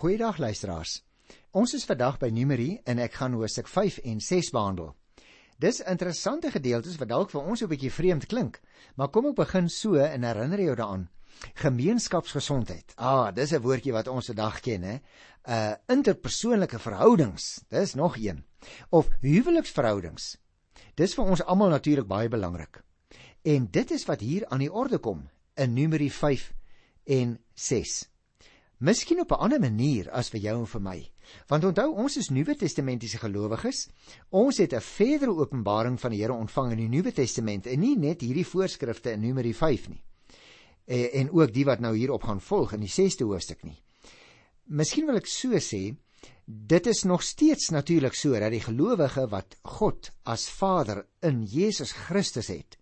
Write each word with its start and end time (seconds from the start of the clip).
Goeiedag 0.00 0.38
luisteraars. 0.38 1.02
Ons 1.52 1.74
is 1.76 1.82
vandag 1.84 2.14
by 2.22 2.30
Numeri 2.32 2.70
en 2.88 3.02
ek 3.04 3.18
gaan 3.18 3.34
hoofstuk 3.36 3.66
5 3.68 3.98
en 4.08 4.22
6 4.24 4.46
behandel. 4.54 4.94
Dis 5.60 5.82
interessante 5.84 6.48
gedeeltes 6.54 6.94
wat 6.96 7.10
dalk 7.10 7.28
vir 7.34 7.42
ons 7.42 7.60
'n 7.60 7.68
bietjie 7.68 7.90
vreemd 7.92 8.24
klink, 8.26 8.62
maar 8.96 9.10
kom 9.12 9.26
ek 9.28 9.36
begin 9.36 9.68
so 9.68 10.00
en 10.00 10.24
herinner 10.24 10.60
jou 10.60 10.74
daaraan. 10.74 11.10
Gemeenskapsgesondheid. 11.54 12.94
Ah, 12.96 13.30
dis 13.34 13.52
'n 13.52 13.60
woordjie 13.60 13.92
wat 13.92 14.08
ons 14.08 14.26
vandag 14.26 14.60
ken, 14.60 14.82
hè. 14.82 15.00
Uh 15.44 15.74
interpersoonlike 15.88 16.78
verhoudings. 16.78 17.60
Dis 17.68 17.94
nog 17.94 18.16
een. 18.16 18.44
Of 18.88 19.08
huweliksverhoudings. 19.20 20.38
Dis 20.94 21.14
vir 21.14 21.24
ons 21.24 21.42
almal 21.42 21.68
natuurlik 21.68 22.06
baie 22.06 22.28
belangrik. 22.28 22.82
En 23.42 23.68
dit 23.70 23.90
is 23.90 24.06
wat 24.06 24.20
hier 24.20 24.48
aan 24.48 24.60
die 24.60 24.72
orde 24.72 24.98
kom 24.98 25.28
in 25.56 25.74
Numeri 25.74 26.10
5 26.10 26.54
en 27.04 27.38
6. 27.54 28.09
Miskien 28.80 29.20
op 29.20 29.30
'n 29.30 29.42
ander 29.44 29.60
manier 29.60 30.10
as 30.10 30.30
vir 30.32 30.40
jou 30.40 30.58
en 30.58 30.66
vir 30.66 30.80
my. 30.80 31.10
Want 31.48 31.64
onthou, 31.64 31.94
ons 31.94 32.16
is 32.16 32.28
Nuwe 32.28 32.54
Testamentiese 32.56 33.18
gelowiges. 33.18 33.88
Ons 34.30 34.56
het 34.56 34.72
'n 34.72 34.80
verdere 34.80 35.36
openbaring 35.36 36.00
van 36.00 36.10
die 36.10 36.20
Here 36.20 36.32
ontvang 36.32 36.70
in 36.70 36.78
die 36.78 36.88
Nuwe 36.88 37.12
Testament 37.12 37.66
en 37.66 37.80
nie 37.80 37.96
net 37.96 38.20
hierdie 38.20 38.46
voorskrifte 38.46 39.12
in 39.12 39.20
Numeri 39.20 39.54
5 39.54 39.88
nie. 39.88 40.02
En, 40.84 41.12
en 41.12 41.30
ook 41.30 41.52
die 41.52 41.64
wat 41.64 41.80
nou 41.80 41.96
hierop 41.96 42.22
gaan 42.22 42.40
volg 42.40 42.72
in 42.72 42.80
die 42.80 42.88
6de 42.88 43.24
hoofstuk 43.24 43.62
nie. 43.62 43.82
Miskien 44.64 45.06
wil 45.06 45.16
ek 45.16 45.26
so 45.26 45.48
sê, 45.58 45.96
dit 46.46 46.86
is 46.86 47.02
nog 47.02 47.22
steeds 47.22 47.68
natuurlik 47.68 48.14
so 48.14 48.32
dat 48.32 48.50
die 48.50 48.60
gelowige 48.60 49.28
wat 49.28 49.56
God 49.62 50.10
as 50.22 50.48
Vader 50.48 51.06
in 51.20 51.42
Jesus 51.42 51.92
Christus 51.92 52.46
het, 52.46 52.78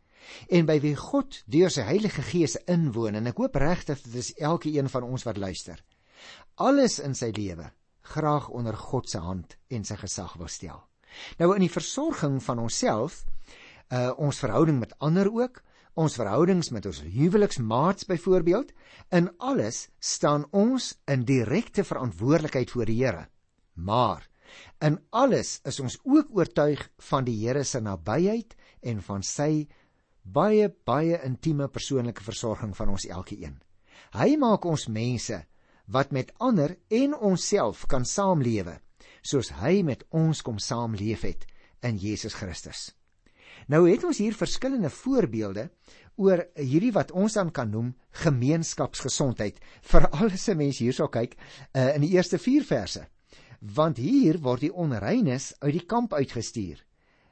en 0.49 0.67
by 0.67 0.79
wie 0.81 0.95
God 0.97 1.43
deur 1.47 1.71
sy 1.73 1.85
Heilige 1.89 2.23
Gees 2.23 2.57
inwoon 2.67 3.19
en 3.19 3.27
ek 3.27 3.39
hoop 3.43 3.57
regtig 3.57 4.01
dit 4.07 4.15
is 4.15 4.35
elke 4.37 4.71
een 4.71 4.89
van 4.89 5.03
ons 5.03 5.25
wat 5.29 5.37
luister. 5.37 5.83
Alles 6.59 6.99
in 6.99 7.15
sy 7.15 7.31
lewe 7.37 7.71
graag 8.09 8.49
onder 8.49 8.77
God 8.77 9.09
se 9.11 9.21
hand 9.23 9.57
en 9.71 9.85
sy 9.85 9.95
gesag 10.01 10.35
wil 10.41 10.49
stel. 10.51 10.81
Nou 11.39 11.53
in 11.55 11.63
die 11.63 11.73
versorging 11.73 12.41
van 12.43 12.59
onsself, 12.59 13.25
uh 13.95 14.11
ons 14.19 14.41
verhouding 14.43 14.81
met 14.81 14.95
ander 14.99 15.31
ook, 15.31 15.63
ons 15.99 16.17
verhoudings 16.19 16.71
met 16.75 16.87
ons 16.87 17.01
huweliksmaats 17.03 18.07
byvoorbeeld, 18.11 18.73
in 19.15 19.31
alles 19.39 19.89
staan 19.99 20.47
ons 20.51 20.93
in 21.07 21.25
direkte 21.29 21.85
verantwoordelikheid 21.85 22.71
voor 22.71 22.91
die 22.91 22.99
Here. 23.05 23.29
Maar 23.75 24.27
in 24.83 24.99
alles 25.11 25.61
is 25.69 25.81
ons 25.81 25.99
ook 26.05 26.33
oortuig 26.35 26.89
van 27.11 27.27
die 27.27 27.37
Here 27.45 27.65
se 27.65 27.81
nabyheid 27.81 28.57
en 28.83 29.03
van 29.03 29.23
sy 29.23 29.69
baie 30.23 30.69
baie 30.85 31.23
intieme 31.25 31.69
persoonlike 31.69 32.25
versorging 32.25 32.75
van 32.77 32.93
ons 32.95 33.07
elkeen. 33.07 33.59
Hy 34.15 34.37
maak 34.41 34.67
ons 34.67 34.89
mense 34.89 35.39
wat 35.89 36.13
met 36.13 36.33
ander 36.37 36.77
en 36.89 37.17
onsself 37.17 37.87
kan 37.89 38.05
saamlewe, 38.05 38.79
soos 39.23 39.51
hy 39.61 39.81
met 39.83 40.05
ons 40.15 40.43
kom 40.45 40.61
saamleef 40.61 41.25
het 41.25 41.47
in 41.85 41.97
Jesus 41.97 42.37
Christus. 42.37 42.93
Nou 43.69 43.85
het 43.89 44.05
ons 44.05 44.21
hier 44.21 44.37
verskillende 44.37 44.91
voorbeelde 44.93 45.69
oor 46.17 46.45
hierdie 46.57 46.93
wat 46.93 47.13
ons 47.13 47.37
dan 47.37 47.51
kan 47.53 47.71
noem 47.71 47.93
gemeenskapsgesondheid. 48.25 49.59
Veral 49.83 50.33
as 50.33 50.49
'n 50.49 50.57
mens 50.57 50.79
hierso 50.79 51.09
kyk 51.09 51.37
uh, 51.75 51.95
in 51.95 52.03
die 52.03 52.17
eerste 52.17 52.39
4 52.39 52.65
verse. 52.65 53.07
Want 53.61 53.97
hier 53.97 54.39
word 54.39 54.61
die 54.61 54.73
onreines 54.73 55.55
uit 55.61 55.73
die 55.73 55.87
kamp 55.87 56.13
uitgestuur. 56.15 56.85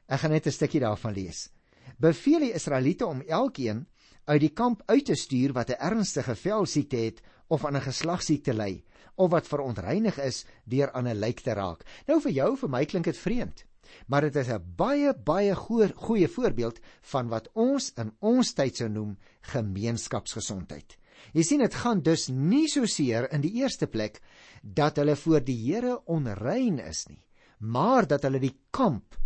Ek 0.09 0.21
gaan 0.21 0.31
net 0.31 0.47
'n 0.47 0.53
stukkie 0.53 0.81
daarvan 0.81 1.15
lees 1.15 1.51
beveel 1.97 2.41
die 2.47 2.53
Israeliete 2.53 3.07
om 3.07 3.23
elkeen 3.23 3.87
uit 4.27 4.41
die 4.43 4.53
kamp 4.53 4.83
uit 4.87 5.05
te 5.07 5.15
stuur 5.15 5.53
wat 5.53 5.71
'n 5.71 5.81
ernstige 5.81 6.35
velsiekte 6.35 6.97
het 6.97 7.23
of 7.49 7.65
aan 7.65 7.77
'n 7.77 7.89
geslagsiekte 7.89 8.55
ly 8.55 8.83
of 9.17 9.31
wat 9.31 9.49
verontreinig 9.49 10.19
is 10.19 10.45
deur 10.65 10.93
aan 10.93 11.09
'n 11.09 11.19
lijk 11.19 11.41
te 11.41 11.53
raak. 11.53 11.85
Nou 12.07 12.21
vir 12.21 12.33
jou, 12.33 12.57
vir 12.57 12.69
my 12.69 12.85
klink 12.85 13.05
dit 13.05 13.17
vreemd, 13.17 13.65
maar 14.07 14.21
dit 14.21 14.37
is 14.37 14.49
'n 14.49 14.75
baie 14.77 15.15
baie 15.15 15.55
goeie, 15.55 15.93
goeie 15.95 16.29
voorbeeld 16.29 16.81
van 17.03 17.29
wat 17.29 17.49
ons 17.55 17.93
in 17.97 18.13
ons 18.21 18.53
tyd 18.53 18.77
sou 18.77 18.89
noem 18.89 19.17
gemeenskapsgesondheid. 19.41 20.97
Jy 21.33 21.43
sien 21.43 21.59
dit 21.59 21.75
gaan 21.75 22.03
dus 22.03 22.29
nie 22.29 22.69
so 22.69 22.87
seer 22.87 23.33
in 23.33 23.41
die 23.41 23.55
eerste 23.63 23.87
plek 23.87 24.21
dat 24.63 24.97
hulle 24.97 25.17
voor 25.17 25.41
die 25.41 25.57
Here 25.57 26.01
onrein 26.07 26.79
is 26.79 27.07
nie, 27.09 27.23
maar 27.59 28.07
dat 28.07 28.23
hulle 28.23 28.39
die 28.39 28.57
kamp 28.71 29.17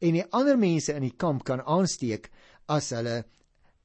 en 0.00 0.12
die 0.12 0.24
ander 0.32 0.58
mense 0.58 0.94
in 0.94 1.02
die 1.02 1.16
kamp 1.16 1.44
kan 1.44 1.60
aansteek 1.60 2.30
as 2.68 2.90
hulle 2.90 3.24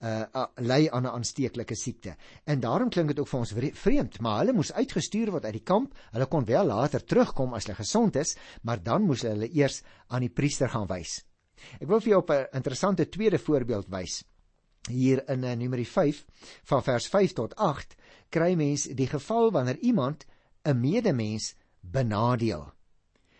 uh, 0.01 0.25
uh 0.33 0.45
ly 0.55 0.87
aan 0.91 1.03
'n 1.03 1.15
aansteeklike 1.17 1.75
siekte. 1.75 2.15
En 2.45 2.59
daarom 2.59 2.89
klink 2.89 3.07
dit 3.07 3.19
ook 3.19 3.27
vir 3.27 3.39
ons 3.39 3.53
vreemd, 3.73 4.19
maar 4.19 4.39
hulle 4.39 4.53
moes 4.53 4.73
uitgestuur 4.73 5.31
word 5.31 5.45
uit 5.45 5.53
die 5.53 5.63
kamp. 5.63 5.93
Hulle 6.11 6.25
kon 6.25 6.45
wel 6.45 6.65
later 6.65 7.03
terugkom 7.03 7.53
as 7.53 7.65
hulle 7.65 7.75
gesond 7.75 8.15
is, 8.15 8.37
maar 8.61 8.83
dan 8.83 9.01
moes 9.01 9.21
hulle 9.21 9.49
eers 9.49 9.81
aan 10.07 10.21
die 10.21 10.33
priester 10.33 10.69
gaan 10.69 10.87
wys. 10.87 11.23
Ek 11.79 11.87
wil 11.87 11.99
vir 11.99 12.09
jou 12.09 12.21
op 12.21 12.29
'n 12.31 12.47
interessante 12.53 13.09
tweede 13.09 13.39
voorbeeld 13.39 13.87
wys. 13.89 14.23
Hier 14.89 15.29
in 15.29 15.43
uh, 15.43 15.55
Numeri 15.55 15.85
5 15.85 16.25
van 16.63 16.83
vers 16.83 17.07
5 17.07 17.33
tot 17.33 17.55
8 17.55 17.95
kry 18.29 18.53
mens 18.53 18.83
die 18.83 19.07
geval 19.07 19.51
wanneer 19.51 19.77
iemand 19.77 20.25
'n 20.63 20.79
medemens 20.79 21.55
benadeel. 21.81 22.73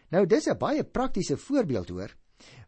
Nou 0.10 0.26
dis 0.26 0.48
'n 0.48 0.58
baie 0.58 0.84
praktiese 0.84 1.38
voorbeeld 1.38 1.90
hoor. 1.90 2.16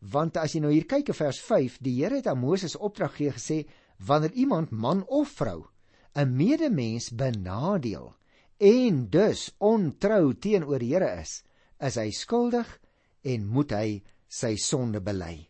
Want 0.01 0.37
as 0.37 0.53
jy 0.53 0.61
nou 0.61 0.71
hier 0.71 0.85
kyk 0.85 1.09
in 1.09 1.17
vers 1.17 1.39
5, 1.41 1.79
die 1.81 1.95
Here 2.01 2.15
het 2.15 2.27
aan 2.27 2.39
Moses 2.39 2.75
opdrag 2.75 3.15
gegee 3.15 3.31
gesê 3.37 3.57
wanneer 3.97 4.31
iemand 4.33 4.71
man 4.71 5.03
of 5.07 5.29
vrou 5.39 5.67
'n 6.15 6.35
medemens 6.35 7.11
benadeel 7.11 8.15
en 8.57 9.09
dus 9.09 9.51
ontrou 9.57 10.33
teenoor 10.33 10.79
die 10.79 10.93
Here 10.93 11.21
is, 11.21 11.43
is 11.79 11.95
hy 11.95 12.09
skuldig 12.11 12.79
en 13.23 13.45
moet 13.45 13.71
hy 13.71 14.03
sy 14.27 14.55
sonde 14.55 15.01
bely. 15.01 15.49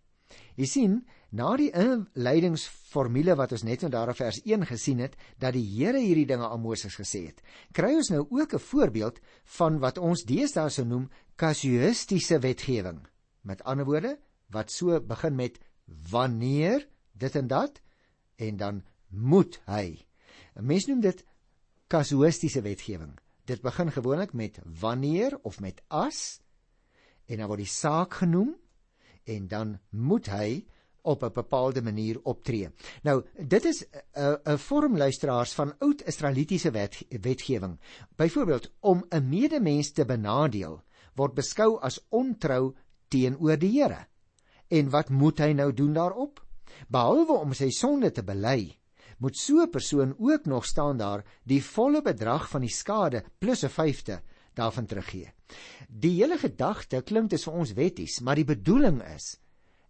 Jy 0.58 0.66
sien, 0.66 1.06
na 1.32 1.56
die 1.60 1.70
inleidingsformule 1.72 3.36
wat 3.38 3.52
ons 3.52 3.64
net 3.64 3.84
in 3.84 3.92
daar 3.94 4.10
in 4.10 4.18
vers 4.18 4.40
1 4.44 4.66
gesien 4.66 5.00
het, 5.00 5.16
dat 5.40 5.54
die 5.54 5.66
Here 5.76 6.00
hierdie 6.00 6.26
dinge 6.26 6.48
aan 6.48 6.64
Moses 6.64 6.96
gesê 6.96 7.28
het, 7.28 7.42
kry 7.72 7.94
ons 7.96 8.10
nou 8.10 8.26
ook 8.30 8.54
'n 8.54 8.60
voorbeeld 8.60 9.20
van 9.58 9.80
wat 9.80 9.98
ons 9.98 10.24
deesdae 10.24 10.70
sou 10.70 10.86
noem 10.86 11.10
kasuïstiese 11.36 12.40
wetgewing. 12.40 13.06
Met 13.48 13.64
ander 13.64 13.88
woorde, 13.88 14.18
wat 14.52 14.72
so 14.72 15.00
begin 15.00 15.36
met 15.36 15.60
wanneer 16.12 16.88
dit 17.16 17.36
en 17.36 17.48
dat 17.48 17.82
en 18.36 18.58
dan 18.58 18.84
moet 19.08 19.60
hy. 19.66 20.06
'n 20.56 20.66
Mens 20.66 20.86
noem 20.86 21.00
dit 21.00 21.24
kasuïstiese 21.88 22.62
wetgewing. 22.62 23.16
Dit 23.46 23.62
begin 23.62 23.92
gewoonlik 23.92 24.34
met 24.34 24.60
wanneer 24.80 25.40
of 25.42 25.60
met 25.60 25.82
as 25.88 26.42
en 27.26 27.38
dan 27.38 27.48
word 27.48 27.64
die 27.64 27.72
saak 27.72 28.14
genoem 28.14 28.56
en 29.24 29.48
dan 29.48 29.80
moet 29.90 30.28
hy 30.32 30.66
op 31.08 31.24
'n 31.24 31.34
bepaalde 31.34 31.82
manier 31.82 32.20
optree. 32.24 32.70
Nou, 33.04 33.24
dit 33.48 33.66
is 33.66 33.86
'n 34.14 34.38
'n 34.44 34.58
vorm 34.58 34.98
luisteraars 34.98 35.54
van 35.54 35.78
oud 35.80 36.04
Israelitiese 36.04 36.72
wet, 36.72 37.06
wetgewing. 37.10 37.80
Byvoorbeeld 38.16 38.72
om 38.80 39.06
'n 39.10 39.30
medemens 39.30 39.92
te 39.92 40.06
benadeel 40.06 40.84
word 41.16 41.34
beskou 41.34 41.80
as 41.80 42.06
ontrou 42.10 42.76
teenoor 43.08 43.58
die 43.58 43.72
Here. 43.82 44.06
En 44.68 44.90
wat 44.90 45.10
moet 45.10 45.40
hy 45.40 45.54
nou 45.54 45.74
doen 45.74 45.94
daarop? 45.94 46.42
Behalwe 46.88 47.40
om 47.40 47.54
sy 47.54 47.70
sonde 47.72 48.12
te 48.12 48.24
bely, 48.24 48.78
moet 49.18 49.38
so 49.38 49.62
'n 49.62 49.70
persoon 49.70 50.16
ook 50.18 50.46
nog 50.46 50.66
staan 50.66 50.98
daar 50.98 51.24
die 51.44 51.64
volle 51.64 52.02
bedrag 52.02 52.50
van 52.50 52.62
die 52.62 52.70
skade 52.70 53.24
plus 53.40 53.64
'n 53.64 53.70
vyfde 53.70 54.22
daarvan 54.54 54.86
teruggee. 54.86 55.32
Die 55.88 56.22
hele 56.22 56.38
gedagte 56.38 57.02
klink 57.02 57.30
dit 57.30 57.44
vir 57.44 57.54
ons 57.54 57.74
wetties, 57.74 58.20
maar 58.22 58.36
die 58.36 58.46
bedoeling 58.46 59.02
is 59.16 59.38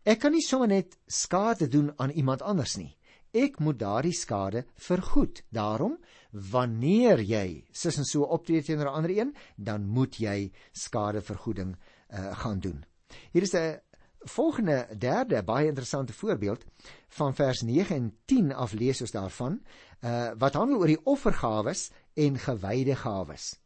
ek 0.04 0.20
kan 0.20 0.32
nie 0.32 0.42
sommer 0.42 0.68
net 0.68 0.98
skade 1.08 1.68
doen 1.68 1.92
aan 1.98 2.10
iemand 2.10 2.42
anders 2.42 2.78
nie. 2.78 2.98
Ek 3.34 3.60
moet 3.60 3.80
daardie 3.80 4.14
skade 4.14 4.66
vergoed. 4.76 5.44
Daarom, 5.52 5.98
wanneer 6.32 7.20
jy 7.20 7.66
sis 7.72 7.98
en 7.98 8.06
so 8.06 8.24
optree 8.24 8.64
teenoor 8.64 8.88
'n 8.88 8.96
ander 8.96 9.12
een, 9.12 9.36
dan 9.58 9.86
moet 9.86 10.16
jy 10.16 10.52
skadevergoeding 10.72 11.76
uh, 11.76 12.38
gaan 12.38 12.60
doen. 12.60 12.86
Hier 13.32 13.42
is 13.42 13.54
'n 13.54 13.80
volgende 14.20 14.88
derde 14.98 15.44
baie 15.44 15.68
interessante 15.68 16.14
voorbeeld 16.14 16.66
van 17.08 17.36
vers 17.36 17.62
9 17.62 17.96
en 17.96 18.18
10 18.26 18.54
af 18.54 18.74
lees 18.74 19.02
ons 19.02 19.12
daarvan 19.12 19.62
uh, 20.02 20.32
wat 20.38 20.54
handel 20.54 20.78
oor 20.78 20.88
die 20.88 21.04
offergawes 21.04 21.92
en 22.14 22.38
gewyde 22.38 22.96
gawes. 22.96 23.60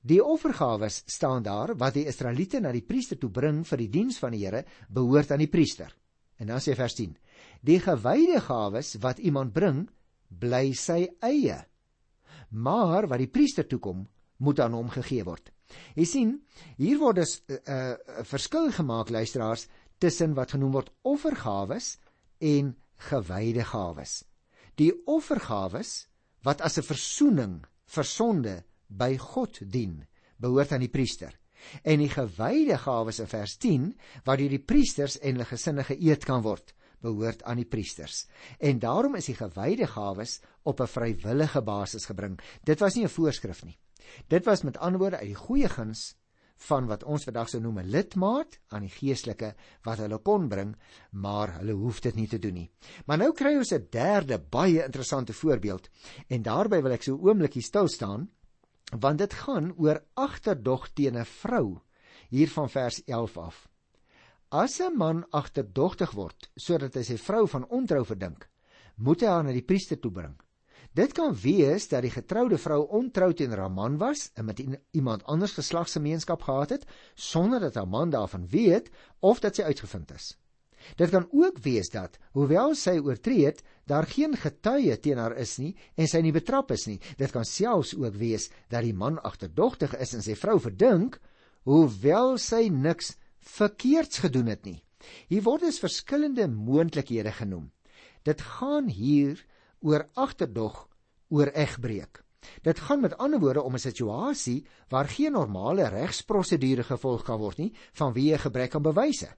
Die 0.00 0.24
offergawes 0.24 1.02
staan 1.06 1.42
daar 1.42 1.74
wat 1.76 1.94
die 1.94 2.06
Israeliete 2.06 2.60
na 2.60 2.72
die 2.72 2.84
priester 2.84 3.18
toe 3.18 3.30
bring 3.30 3.64
vir 3.66 3.78
die 3.78 3.90
diens 3.90 4.18
van 4.18 4.36
die 4.36 4.44
Here 4.44 4.64
behoort 4.88 5.30
aan 5.30 5.42
die 5.42 5.50
priester. 5.50 5.90
En 6.36 6.46
dan 6.46 6.60
sê 6.60 6.76
vers 6.76 6.94
10: 6.94 7.16
Die 7.60 7.80
gewyde 7.80 8.40
gawes 8.40 8.94
wat 9.00 9.18
iemand 9.18 9.52
bring, 9.52 9.88
bly 10.28 10.72
sy 10.72 11.08
eie. 11.20 11.64
Maar 12.50 13.08
wat 13.08 13.18
die 13.18 13.32
priester 13.32 13.66
toe 13.66 13.78
kom, 13.78 14.06
moet 14.36 14.60
aan 14.60 14.76
hom 14.76 14.88
gegee 14.92 15.24
word. 15.24 15.50
Jy 15.94 16.04
sien, 16.04 16.32
hier 16.76 16.98
word 16.98 17.18
'n 17.18 17.24
uh, 17.24 17.56
uh, 17.56 18.24
verskil 18.24 18.70
gemaak 18.72 19.10
luisteraars 19.10 19.66
tussen 19.98 20.34
wat 20.34 20.52
genoem 20.54 20.72
word 20.72 20.92
offergawes 21.02 21.96
en 22.38 22.76
gewyde 23.10 23.64
gawes. 23.64 24.24
Die 24.76 24.92
offergawes 25.06 26.06
wat 26.44 26.60
as 26.60 26.78
'n 26.78 26.82
verzoening 26.82 27.64
vir 27.86 28.04
sonde 28.04 28.64
by 28.88 29.16
God 29.16 29.60
dien, 29.72 30.06
behoort 30.38 30.72
aan 30.72 30.84
die 30.84 30.92
priester. 30.92 31.32
En 31.82 31.98
die 31.98 32.12
gewyde 32.12 32.78
gawes 32.78 33.18
in 33.20 33.26
vers 33.26 33.56
10 33.56 33.94
wat 34.24 34.38
deur 34.38 34.52
die 34.52 34.62
priesters 34.62 35.18
en 35.18 35.36
hulle 35.36 35.48
gesinne 35.48 35.84
geëet 35.84 36.24
kan 36.24 36.42
word, 36.42 36.74
behoort 37.02 37.42
aan 37.42 37.56
die 37.56 37.68
priesters. 37.68 38.26
En 38.60 38.78
daarom 38.78 39.16
is 39.16 39.26
die 39.26 39.38
gewyde 39.38 39.86
gawes 39.86 40.40
op 40.62 40.80
'n 40.80 40.86
vrywillige 40.86 41.62
basis 41.62 42.04
gebring. 42.04 42.38
Dit 42.64 42.80
was 42.80 42.94
nie 42.94 43.04
'n 43.04 43.08
voorskrif 43.08 43.64
nie. 43.64 43.78
Dit 44.28 44.44
was 44.44 44.62
met 44.62 44.78
ander 44.78 44.98
woorde 44.98 45.16
uit 45.16 45.32
die 45.34 45.42
goeie 45.46 45.68
guns 45.68 46.14
van 46.56 46.86
wat 46.88 47.04
ons 47.04 47.24
vandag 47.28 47.50
sou 47.52 47.60
noem 47.60 47.80
'n 47.80 47.90
lidmaat 47.90 48.58
aan 48.72 48.86
die 48.86 48.92
geestelike 48.92 49.54
wat 49.84 49.98
hulle 49.98 50.18
kon 50.18 50.48
bring, 50.48 50.76
maar 51.10 51.58
hulle 51.58 51.72
hoef 51.72 52.00
dit 52.00 52.14
nie 52.14 52.28
te 52.28 52.38
doen 52.38 52.54
nie. 52.54 52.70
Maar 53.06 53.18
nou 53.18 53.32
kry 53.32 53.56
ons 53.56 53.72
'n 53.72 53.88
derde 53.90 54.38
baie 54.38 54.84
interessante 54.84 55.32
voorbeeld 55.32 55.88
en 56.28 56.42
daarbey 56.42 56.82
wil 56.82 56.92
ek 56.92 57.02
so 57.02 57.14
'n 57.14 57.28
oombliekie 57.28 57.62
stil 57.62 57.88
staan 57.88 58.30
want 58.98 59.18
dit 59.18 59.32
gaan 59.32 59.74
oor 59.76 60.02
agterdog 60.14 60.88
teen 60.94 61.16
'n 61.16 61.24
vrou 61.24 61.80
hier 62.28 62.48
van 62.48 62.70
vers 62.70 63.02
11 63.04 63.36
af. 63.36 63.68
As 64.50 64.80
'n 64.80 64.96
man 64.96 65.26
agterdogtig 65.30 66.12
word 66.12 66.50
sodat 66.56 66.94
hy 66.94 67.02
sy 67.02 67.16
vrou 67.16 67.46
van 67.48 67.68
ontrou 67.68 68.04
verdink, 68.04 68.48
moet 68.96 69.20
hy 69.20 69.26
haar 69.26 69.44
na 69.44 69.52
die 69.52 69.62
priester 69.62 70.00
toe 70.00 70.10
bring. 70.10 70.36
Dit 70.96 71.12
kan 71.12 71.34
wees 71.36 71.88
dat 71.90 72.06
die 72.06 72.12
getroude 72.14 72.56
vrou 72.56 72.86
ontrou 72.96 73.28
teenoor 73.36 73.66
haar 73.66 73.72
man 73.72 73.98
was 74.00 74.30
en 74.34 74.46
met 74.48 74.62
iemand 74.96 75.24
anders 75.28 75.52
geslagsgemeenskap 75.52 76.42
gehad 76.46 76.70
het 76.72 76.86
sonder 77.14 77.60
dat 77.60 77.74
haar 77.74 77.88
man 77.88 78.10
daarvan 78.10 78.46
weet 78.48 78.88
of 79.20 79.42
dat 79.44 79.58
sy 79.58 79.66
uitgevind 79.68 80.14
is. 80.14 80.36
Dit 80.96 81.10
kan 81.10 81.26
ook 81.32 81.58
wees 81.58 81.90
dat 81.92 82.16
hoewel 82.32 82.74
sy 82.74 82.94
oortree 83.02 83.44
het, 83.44 83.60
daar 83.84 84.06
geen 84.08 84.36
getuie 84.40 84.96
teen 85.00 85.20
haar 85.20 85.36
is 85.36 85.56
nie 85.60 85.74
en 85.96 86.08
sy 86.08 86.22
nie 86.24 86.32
betrap 86.32 86.72
is 86.72 86.86
nie. 86.88 86.96
Dit 87.20 87.34
kan 87.34 87.44
selfs 87.44 87.92
ook 87.96 88.16
wees 88.16 88.48
dat 88.72 88.86
die 88.86 88.94
man 88.96 89.18
agterdogtig 89.20 89.92
is 90.00 90.14
en 90.16 90.24
sy 90.24 90.36
vrou 90.38 90.56
verdink 90.62 91.18
hoewel 91.68 92.38
sy 92.40 92.68
niks 92.72 93.16
verkeerds 93.58 94.22
gedoen 94.24 94.48
het 94.54 94.64
nie. 94.64 94.78
Hier 95.28 95.44
word 95.44 95.66
dus 95.66 95.82
verskillende 95.82 96.48
moontlikhede 96.48 97.34
genoem. 97.36 97.68
Dit 98.24 98.40
gaan 98.40 98.88
hier 98.88 99.44
oor 99.80 100.08
agterdog 100.14 100.88
oor 101.28 101.50
egbreek. 101.54 102.22
Dit 102.62 102.80
gaan 102.80 103.00
met 103.00 103.16
ander 103.18 103.40
woorde 103.40 103.62
om 103.62 103.74
'n 103.74 103.78
situasie 103.78 104.66
waar 104.88 105.08
geen 105.08 105.32
normale 105.32 105.88
regsprosedure 105.88 106.82
gevolg 106.82 107.22
kan 107.22 107.38
word 107.38 107.58
nie 107.58 107.74
vanweë 107.92 108.38
gebrek 108.38 108.74
aan 108.74 108.82
bewyse. 108.82 109.28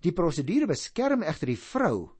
Die 0.00 0.12
prosedure 0.12 0.66
beskerm 0.66 1.22
egter 1.22 1.46
die 1.46 1.58
vrou 1.58 2.10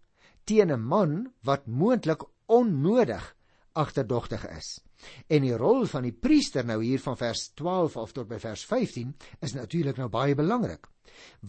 teen 0.45 0.73
'n 0.73 0.81
man 0.81 1.33
wat 1.43 1.67
moontlik 1.67 2.23
onnodig 2.47 3.37
agterdogtig 3.73 4.49
is. 4.49 4.81
En 5.29 5.45
die 5.47 5.57
rol 5.57 5.87
van 5.91 6.07
die 6.07 6.15
priester 6.15 6.67
nou 6.67 6.81
hier 6.83 7.01
van 7.03 7.17
vers 7.17 7.51
12 7.59 7.97
af 8.01 8.15
tot 8.17 8.29
by 8.31 8.39
vers 8.43 8.65
15 8.69 9.15
is 9.47 9.55
natuurlik 9.57 10.01
nou 10.01 10.09
baie 10.13 10.35
belangrik. 10.39 10.89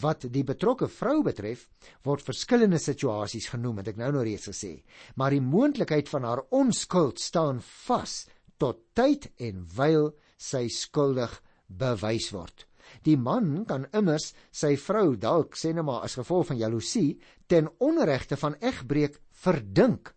Wat 0.04 0.26
die 0.34 0.44
betrokke 0.44 0.88
vrou 0.92 1.22
betref, 1.24 1.68
word 2.04 2.26
verskillende 2.26 2.80
situasies 2.82 3.50
genoem, 3.54 3.80
het 3.82 3.94
ek 3.94 4.02
nou 4.02 4.12
nou 4.16 4.24
reeds 4.26 4.50
gesê, 4.52 4.74
maar 5.16 5.32
die 5.32 5.44
moontlikheid 5.44 6.10
van 6.12 6.28
haar 6.28 6.44
onskuld 6.50 7.22
staan 7.22 7.62
vas 7.86 8.26
tot 8.62 8.84
tyd 8.98 9.30
en 9.42 9.64
wyl 9.78 10.12
sy 10.38 10.68
skuldig 10.72 11.38
bewys 11.68 12.30
word. 12.36 12.66
Die 13.06 13.16
man 13.18 13.64
kan 13.70 13.88
immers 13.96 14.32
sy 14.52 14.74
vrou 14.80 15.16
dalk 15.16 15.56
sê 15.60 15.72
net 15.74 15.86
maar 15.88 16.04
as 16.08 16.18
gevolg 16.20 16.50
van 16.52 16.60
jaloesie 16.60 17.20
ten 17.48 17.70
onregte 17.80 18.38
van 18.42 18.58
egbreek 18.60 19.20
verdink 19.44 20.12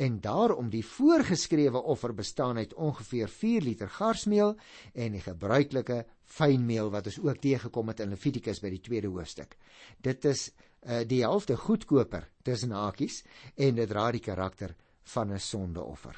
en 0.00 0.16
daarom 0.20 0.70
die 0.72 0.84
voorgeskrewe 0.86 1.82
offer 1.82 2.14
bestaan 2.16 2.56
uit 2.56 2.72
ongeveer 2.74 3.28
4 3.28 3.62
liter 3.62 3.88
garsmeel 3.92 4.54
en 4.94 5.12
die 5.12 5.20
gebruikelike 5.20 6.04
fynmeel 6.24 6.88
wat 6.94 7.10
ons 7.10 7.18
ook 7.20 7.42
teëgekom 7.44 7.92
het 7.92 8.00
in 8.00 8.14
Levitikus 8.14 8.62
by 8.64 8.70
die 8.72 8.80
tweede 8.80 9.10
hoofstuk. 9.12 9.58
Dit 10.00 10.24
is 10.24 10.46
uh, 10.48 11.02
die 11.04 11.20
helfte 11.20 11.58
goedkoper 11.60 12.30
tussen 12.46 12.72
hakies 12.72 13.20
en 13.56 13.76
dit 13.76 13.90
dra 13.92 14.06
die 14.16 14.24
karakter 14.24 14.72
van 15.12 15.34
'n 15.34 15.38
sondeoffer. 15.38 16.16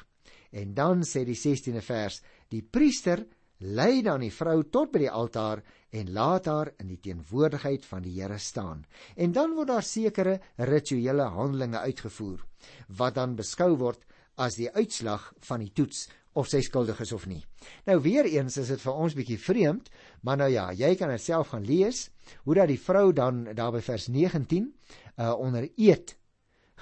En 0.51 0.73
dan 0.73 1.03
sê 1.03 1.25
die 1.25 1.35
16de 1.35 1.81
vers, 1.81 2.21
die 2.47 2.61
priester 2.63 3.25
lei 3.57 4.01
dan 4.01 4.19
die 4.19 4.31
vrou 4.31 4.63
tot 4.63 4.91
by 4.91 4.99
die 4.99 5.11
altaar 5.11 5.63
en 5.91 6.13
laat 6.13 6.45
haar 6.45 6.73
in 6.79 6.87
die 6.87 6.99
teenwoordigheid 6.99 7.85
van 7.85 8.01
die 8.01 8.21
Here 8.21 8.37
staan. 8.37 8.85
En 9.15 9.31
dan 9.31 9.55
word 9.55 9.67
daar 9.67 9.83
sekere 9.83 10.39
rituele 10.55 11.23
handelinge 11.23 11.79
uitgevoer 11.79 12.52
wat 12.87 13.15
dan 13.15 13.35
beskou 13.35 13.73
word 13.77 14.03
as 14.41 14.57
die 14.57 14.69
uitslag 14.73 15.31
van 15.45 15.61
die 15.61 15.71
toets 15.73 16.07
of 16.33 16.49
sy 16.49 16.63
skuldig 16.65 16.97
is 17.03 17.13
of 17.13 17.27
nie. 17.29 17.43
Nou 17.85 17.99
weer 18.01 18.25
eens 18.25 18.57
is 18.57 18.71
dit 18.73 18.81
vir 18.81 18.97
ons 19.05 19.15
bietjie 19.17 19.37
vreemd, 19.37 19.89
maar 20.25 20.39
nou 20.41 20.49
ja, 20.49 20.71
jy 20.73 20.95
kan 20.97 21.13
dit 21.13 21.21
self 21.21 21.53
gaan 21.53 21.67
lees 21.67 22.07
hoe 22.47 22.57
dat 22.57 22.71
die 22.71 22.79
vrou 22.81 23.11
dan 23.13 23.43
daar 23.53 23.73
by 23.75 23.83
vers 23.85 24.07
19 24.09 24.65
uh, 24.65 25.33
onder 25.37 25.69
eed 25.77 26.15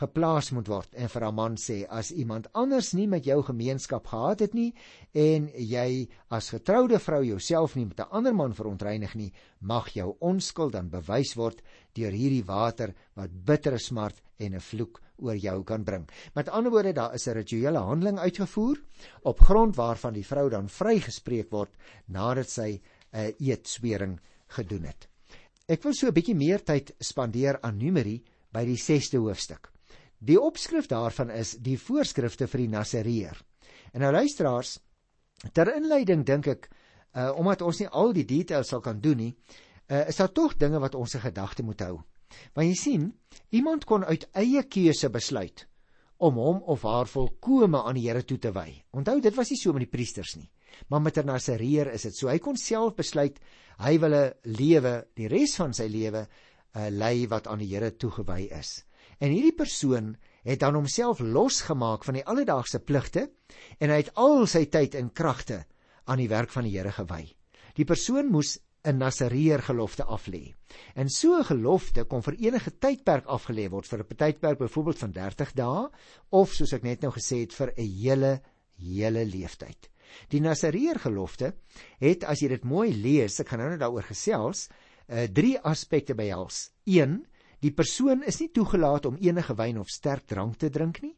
geplaas 0.01 0.49
moet 0.55 0.69
word 0.71 0.95
en 0.97 1.09
vir 1.13 1.23
'n 1.27 1.35
man 1.35 1.55
sê 1.55 1.85
as 1.89 2.11
iemand 2.11 2.47
anders 2.53 2.93
nie 2.93 3.07
met 3.07 3.25
jou 3.25 3.41
gemeenskap 3.43 4.07
gehad 4.07 4.39
het 4.39 4.53
nie 4.53 4.73
en 5.13 5.49
jy 5.53 6.07
as 6.29 6.49
getroude 6.49 6.99
vrou 6.99 7.23
jouself 7.23 7.75
nie 7.75 7.85
met 7.85 7.99
'n 7.99 8.11
ander 8.11 8.33
man 8.33 8.53
verontreinig 8.53 9.15
nie 9.15 9.31
mag 9.59 9.93
jou 9.93 10.15
onskuld 10.19 10.73
dan 10.73 10.89
bewys 10.89 11.35
word 11.35 11.61
deur 11.93 12.11
hierdie 12.11 12.45
water 12.45 12.93
wat 13.15 13.45
bittere 13.45 13.77
smart 13.77 14.21
en 14.39 14.55
'n 14.55 14.59
vloek 14.59 15.01
oor 15.21 15.35
jou 15.35 15.63
kan 15.63 15.83
bring. 15.83 16.09
Met 16.33 16.49
ander 16.49 16.71
woorde 16.71 16.93
daar 16.93 17.13
is 17.13 17.27
'n 17.27 17.33
rituele 17.33 17.77
handeling 17.77 18.19
uitgevoer 18.19 18.81
op 19.23 19.39
grond 19.39 19.75
waarvan 19.75 20.13
die 20.13 20.25
vrou 20.25 20.49
dan 20.49 20.69
vrygespreek 20.69 21.51
word 21.51 21.71
nadat 22.07 22.49
sy 22.49 22.81
'n 23.13 23.33
eedswering 23.39 24.19
gedoen 24.47 24.83
het. 24.83 25.07
Ek 25.67 25.83
wil 25.83 25.93
so 25.93 26.07
'n 26.07 26.13
bietjie 26.13 26.35
meer 26.35 26.63
tyd 26.63 26.95
spandeer 26.99 27.59
aan 27.61 27.77
Numeri 27.77 28.23
by 28.51 28.65
die 28.65 28.77
6de 28.77 29.17
hoofstuk. 29.17 29.70
Die 30.21 30.37
opskrif 30.37 30.85
daarvan 30.85 31.31
is 31.33 31.55
die 31.57 31.79
voorskrifte 31.81 32.45
vir 32.47 32.61
die 32.61 32.69
Nasareer. 32.69 33.39
En 33.91 34.03
nou 34.05 34.11
luisteraars, 34.13 34.75
ter 35.53 35.71
inleiding 35.73 36.25
dink 36.27 36.47
ek, 36.47 36.69
uh 37.17 37.31
omdat 37.35 37.63
ons 37.65 37.81
nie 37.81 37.89
al 37.89 38.13
die 38.13 38.27
details 38.29 38.69
sal 38.71 38.83
kan 38.85 39.01
doen 39.01 39.17
nie, 39.17 39.31
uh 39.89 40.05
is 40.07 40.21
daar 40.21 40.31
tog 40.31 40.55
dinge 40.61 40.79
wat 40.79 40.95
ons 40.95 41.17
se 41.17 41.19
gedagte 41.19 41.65
moet 41.65 41.81
hou. 41.81 41.97
Want 42.53 42.67
jy 42.67 42.77
sien, 42.77 43.09
iemand 43.49 43.85
kon 43.89 44.05
uit 44.05 44.27
eie 44.37 44.63
keuse 44.63 45.09
besluit 45.09 45.65
om 46.21 46.37
hom 46.37 46.61
of 46.69 46.85
haar 46.85 47.09
volkome 47.09 47.81
aan 47.81 47.97
die 47.97 48.05
Here 48.05 48.21
toe 48.23 48.37
te 48.37 48.51
wy. 48.53 48.69
Onthou, 48.93 49.17
dit 49.19 49.35
was 49.35 49.49
nie 49.49 49.57
so 49.57 49.73
met 49.73 49.87
die 49.87 49.91
priesters 49.91 50.35
nie. 50.37 50.51
Maar 50.87 51.01
met 51.01 51.17
'n 51.17 51.25
Nasareer 51.25 51.91
is 51.93 52.03
dit 52.03 52.15
so. 52.15 52.27
Hy 52.27 52.37
kon 52.37 52.55
self 52.55 52.95
besluit 52.95 53.39
hy 53.79 53.97
wil 53.99 54.13
'n 54.13 54.33
lewe, 54.43 55.07
die 55.15 55.27
res 55.27 55.55
van 55.55 55.73
sy 55.73 55.87
lewe, 55.87 56.27
uh, 56.75 56.89
lei 56.89 57.27
wat 57.27 57.47
aan 57.47 57.59
die 57.59 57.73
Here 57.73 57.91
toegewy 57.97 58.49
is. 58.51 58.85
En 59.21 59.29
hierdie 59.29 59.53
persoon 59.53 60.15
het 60.41 60.59
dan 60.63 60.73
homself 60.73 61.19
losgemaak 61.21 62.05
van 62.07 62.17
die 62.17 62.25
alledaagse 62.25 62.79
pligte 62.81 63.27
en 63.77 63.93
hy 63.93 64.01
het 64.01 64.15
al 64.17 64.47
sy 64.49 64.65
tyd 64.73 64.97
en 64.97 65.13
kragte 65.13 65.61
aan 66.09 66.21
die 66.23 66.31
werk 66.31 66.49
van 66.49 66.65
die 66.65 66.73
Here 66.73 66.93
gewy. 66.95 67.27
Die 67.77 67.85
persoon 67.85 68.31
moes 68.33 68.57
'n 68.83 68.97
Nasareer 68.97 69.61
gelofte 69.61 70.03
aflê. 70.03 70.55
En 70.95 71.09
so 71.09 71.37
'n 71.37 71.45
gelofte 71.45 72.03
kon 72.03 72.23
vir 72.23 72.35
enige 72.39 72.71
tydperk 72.79 73.25
afgelê 73.25 73.69
word 73.69 73.87
vir 73.87 73.99
'n 73.99 74.15
tydperk 74.17 74.57
byvoorbeeld 74.57 74.97
van 74.97 75.11
30 75.11 75.53
dae 75.53 75.89
of 76.29 76.53
soos 76.53 76.73
ek 76.73 76.83
net 76.83 77.01
nou 77.01 77.11
gesê 77.11 77.41
het 77.41 77.53
vir 77.53 77.73
'n 77.77 77.87
hele 78.01 78.41
hele 78.77 79.25
leeftyd. 79.25 79.89
Die 80.29 80.41
Nasareer 80.41 80.99
gelofte 80.99 81.53
het 81.99 82.23
as 82.23 82.39
jy 82.41 82.47
dit 82.47 82.63
mooi 82.63 82.91
lees, 82.93 83.39
ek 83.39 83.49
gaan 83.49 83.59
nou 83.59 83.69
net 83.69 83.79
daaroor 83.79 84.03
gesels, 84.03 84.69
uh, 85.07 85.27
drie 85.27 85.59
aspekte 85.59 86.15
behels. 86.15 86.71
1 86.85 87.25
Die 87.61 87.71
persoon 87.71 88.23
is 88.25 88.39
nie 88.41 88.49
toegelaat 88.49 89.05
om 89.05 89.19
enige 89.21 89.53
wyn 89.57 89.77
of 89.77 89.89
sterk 89.89 90.25
drank 90.25 90.57
te 90.57 90.69
drink 90.69 91.01
nie. 91.03 91.15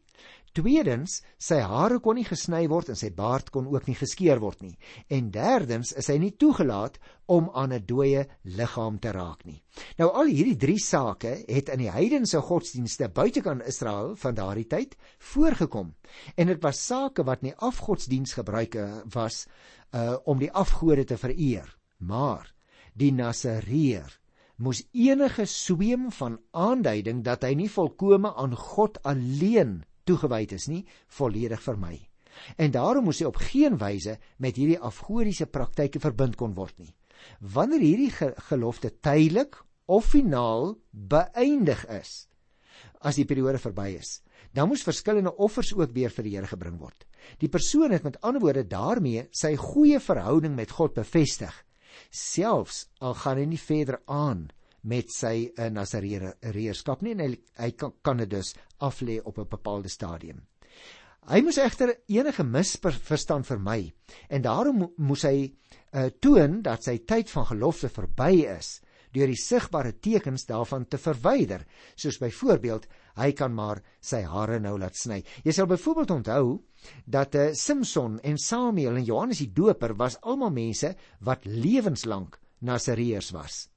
Tweedens, 0.53 1.23
sy 1.41 1.57
hare 1.65 1.97
kon 2.03 2.19
nie 2.19 2.27
gesny 2.27 2.67
word 2.69 2.91
en 2.93 2.97
sy 2.99 3.09
baard 3.15 3.47
kon 3.49 3.65
ook 3.71 3.87
nie 3.89 3.95
geskeer 3.97 4.37
word 4.43 4.61
nie. 4.61 4.75
En 5.09 5.31
derdens, 5.33 5.95
is 5.97 6.11
hy 6.11 6.19
nie 6.21 6.35
toegelaat 6.37 6.99
om 7.25 7.49
aan 7.57 7.73
'n 7.73 7.85
dooie 7.89 8.27
liggaam 8.43 8.99
te 8.99 9.11
raak 9.11 9.45
nie. 9.45 9.63
Nou 9.97 10.11
al 10.13 10.29
hierdie 10.29 10.59
drie 10.59 10.77
sake 10.77 11.43
het 11.47 11.69
in 11.73 11.79
die 11.79 11.89
heidense 11.89 12.41
godsdienste 12.41 13.09
buitekant 13.09 13.65
Israel 13.65 14.15
van 14.15 14.35
daardie 14.35 14.67
tyd 14.67 14.95
voorgekom. 15.17 15.95
En 16.37 16.47
dit 16.47 16.61
was 16.61 16.85
sake 16.85 17.23
wat 17.23 17.41
nie 17.41 17.55
afgodsdiens 17.55 18.33
gebruike 18.33 19.03
was 19.13 19.47
uh 19.91 20.17
om 20.25 20.37
die 20.39 20.51
afgode 20.51 21.05
te 21.05 21.17
vereer, 21.17 21.77
maar 21.97 22.53
die 22.93 23.11
Nasareer 23.11 24.22
moes 24.61 24.83
enige 24.91 25.45
sweem 25.49 26.09
van 26.11 26.37
aanduiding 26.51 27.23
dat 27.25 27.43
hy 27.43 27.53
nie 27.57 27.69
volkome 27.71 28.33
aan 28.37 28.55
God 28.55 28.99
alleen 29.03 29.81
toegewyd 30.05 30.51
is 30.57 30.67
nie, 30.67 30.83
volledig 31.07 31.61
vermy. 31.63 31.95
En 32.57 32.73
daarom 32.73 33.07
moes 33.07 33.21
hy 33.21 33.29
op 33.29 33.39
geen 33.39 33.77
wyse 33.81 34.17
met 34.41 34.57
hierdie 34.57 34.79
afgodiese 34.79 35.47
praktyke 35.47 36.01
verbind 36.01 36.37
kon 36.39 36.55
word 36.57 36.75
nie. 36.81 36.93
Wanneer 37.39 37.83
hierdie 37.83 38.11
ge 38.11 38.33
gelofte 38.49 38.91
tydelik 39.01 39.57
of 39.85 40.09
finaal 40.11 40.73
beëindig 40.91 41.85
is, 41.93 42.27
as 43.03 43.19
die 43.19 43.27
periode 43.27 43.59
verby 43.61 43.93
is, 43.99 44.21
dan 44.53 44.69
moes 44.69 44.85
verskillende 44.85 45.33
offers 45.41 45.73
ook 45.75 45.93
weer 45.95 46.11
vir 46.13 46.27
die 46.27 46.35
Here 46.35 46.49
gebring 46.49 46.77
word. 46.79 47.05
Die 47.39 47.49
persoon 47.49 47.91
het 47.91 48.03
met 48.03 48.19
ander 48.21 48.41
woorde 48.43 48.65
daarmee 48.67 49.27
sy 49.31 49.55
goeie 49.59 49.99
verhouding 50.03 50.55
met 50.55 50.71
God 50.71 50.95
bevestig, 50.97 51.53
selfs 52.13 52.85
al 53.01 53.15
gaan 53.17 53.41
hy 53.41 53.45
nie 53.49 53.61
verder 53.61 53.99
aan 54.05 54.47
met 54.83 55.11
sy 55.11 55.49
uh, 55.49 55.69
Nasareërskap 55.71 57.01
nie 57.01 57.15
en 57.15 57.23
hy, 57.23 57.29
hy 57.57 57.71
kan, 57.79 57.93
kan 58.03 58.19
dit 58.21 58.29
dus 58.29 58.53
aflê 58.83 59.19
op 59.23 59.39
'n 59.39 59.49
bepaalde 59.49 59.89
stadium. 59.89 60.43
Hy 61.23 61.39
moes 61.41 61.57
egter 61.57 61.95
enige 62.11 62.43
misverstand 62.43 63.47
vermy 63.47 63.93
en 64.29 64.41
daarom 64.43 64.89
moes 64.97 65.23
hy 65.23 65.47
uh, 65.47 66.09
toon 66.19 66.61
dat 66.61 66.83
sy 66.83 66.97
tyd 67.07 67.31
van 67.31 67.45
gelofte 67.45 67.89
verby 67.89 68.43
is 68.57 68.81
deur 69.13 69.29
die 69.29 69.39
sigbare 69.39 69.93
tekens 70.01 70.47
daarvan 70.49 70.87
te 70.89 70.97
verwyder 70.97 71.65
soos 71.95 72.19
byvoorbeeld 72.21 72.87
hy 73.21 73.31
kan 73.37 73.53
maar 73.53 73.81
sy 74.01 74.23
hare 74.25 74.59
nou 74.59 74.75
laat 74.81 74.97
sny. 74.97 75.21
Jy 75.45 75.53
sal 75.53 75.69
byvoorbeeld 75.69 76.15
onthou 76.17 76.45
dat 77.05 77.35
uh, 77.35 77.51
Samson 77.53 78.17
en 78.25 78.39
Samuel 78.41 78.97
en 78.97 79.05
Johannes 79.07 79.43
die 79.43 79.51
Doper 79.53 79.93
was 79.99 80.17
almal 80.21 80.53
mense 80.55 80.93
wat 81.21 81.45
lewenslank 81.45 82.39
Nasareërs 82.63 83.31
was. 83.35 83.67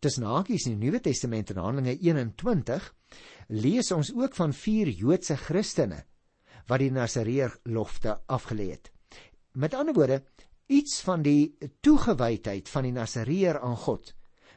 Tussen 0.00 0.26
hakies 0.26 0.66
in 0.66 0.78
die 0.78 0.88
Nuwe 0.88 1.00
Testament 1.04 1.52
in 1.52 1.60
Handelinge 1.62 1.98
21 2.00 2.90
lees 3.48 3.92
ons 3.94 4.12
ook 4.16 4.34
van 4.34 4.54
vier 4.56 4.90
Joodse 4.90 5.36
Christene 5.38 6.02
wat 6.66 6.82
die 6.82 6.90
Nasareer 6.90 7.52
lofte 7.70 8.16
afgelê 8.26 8.72
het. 8.72 8.90
Met 9.54 9.74
ander 9.74 9.94
woorde, 9.94 10.22
iets 10.66 10.98
van 11.06 11.22
die 11.22 11.54
toegewydheid 11.80 12.68
van 12.68 12.88
die 12.88 12.94
Nasareer 12.96 13.60
aan 13.62 13.78
God 13.86 14.12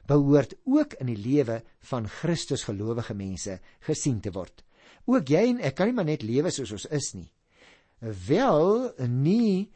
behoort 0.09 0.55
ook 0.65 0.95
in 0.99 1.11
die 1.11 1.19
lewe 1.19 1.61
van 1.91 2.07
Christus 2.09 2.65
gelowige 2.67 3.13
mense 3.13 3.59
gesien 3.85 4.19
te 4.21 4.33
word. 4.33 4.63
Ook 5.09 5.29
jy 5.29 5.45
en 5.53 5.61
ek 5.65 5.77
kan 5.77 5.89
nie 5.89 5.97
maar 5.97 6.09
net 6.09 6.25
lewe 6.25 6.51
soos 6.53 6.73
ons 6.75 6.87
is 6.93 7.13
nie. 7.17 7.29
Wel 8.27 8.93
nie 9.07 9.69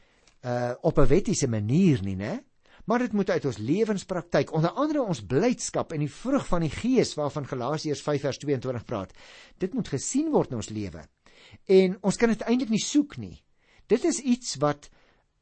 uh, 0.44 0.74
op 0.82 1.00
'n 1.00 1.08
wettiese 1.08 1.48
manier 1.48 2.02
nie, 2.04 2.16
né? 2.16 2.40
maar 2.86 3.00
dit 3.00 3.14
moet 3.14 3.30
uit 3.30 3.46
ons 3.46 3.58
lewenspraktyk, 3.58 4.54
onder 4.54 4.72
andere 4.72 5.04
ons 5.04 5.24
blydskap 5.26 5.94
en 5.94 6.04
die 6.04 6.12
vrug 6.12 6.48
van 6.48 6.66
die 6.66 6.72
Gees 6.74 7.14
waarvan 7.16 7.48
Galasiërs 7.48 8.02
5 8.02 8.22
vers 8.22 8.38
22 8.38 8.86
praat. 8.86 9.14
Dit 9.58 9.74
moet 9.74 9.88
gesien 9.88 10.32
word 10.32 10.52
in 10.52 10.60
ons 10.60 10.70
lewe. 10.70 11.06
En 11.66 11.98
ons 12.02 12.18
kan 12.20 12.30
dit 12.30 12.42
eintlik 12.42 12.74
nie 12.74 12.84
soek 12.84 13.18
nie. 13.18 13.44
Dit 13.88 14.04
is 14.04 14.20
iets 14.20 14.58
wat 14.60 14.90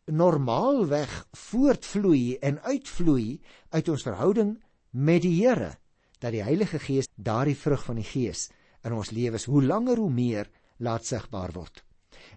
normaalweg 0.06 1.12
voortvloei 1.48 2.38
en 2.42 2.62
uitvloei 2.62 3.42
uit 3.70 3.90
ons 3.90 4.04
verhouding 4.04 4.56
met 4.92 5.22
die 5.22 5.36
Here 5.40 5.78
dat 6.20 6.32
die 6.36 6.44
Heilige 6.44 6.80
Gees 6.80 7.10
daardie 7.16 7.58
vrug 7.58 7.84
van 7.84 7.96
die 7.96 8.08
Gees 8.08 8.50
in 8.86 8.94
ons 8.94 9.12
lewens 9.12 9.48
hoe 9.50 9.64
langer 9.64 9.98
hoe 9.98 10.12
meer 10.12 10.50
laat 10.78 11.06
sigbaar 11.06 11.52
word. 11.56 11.84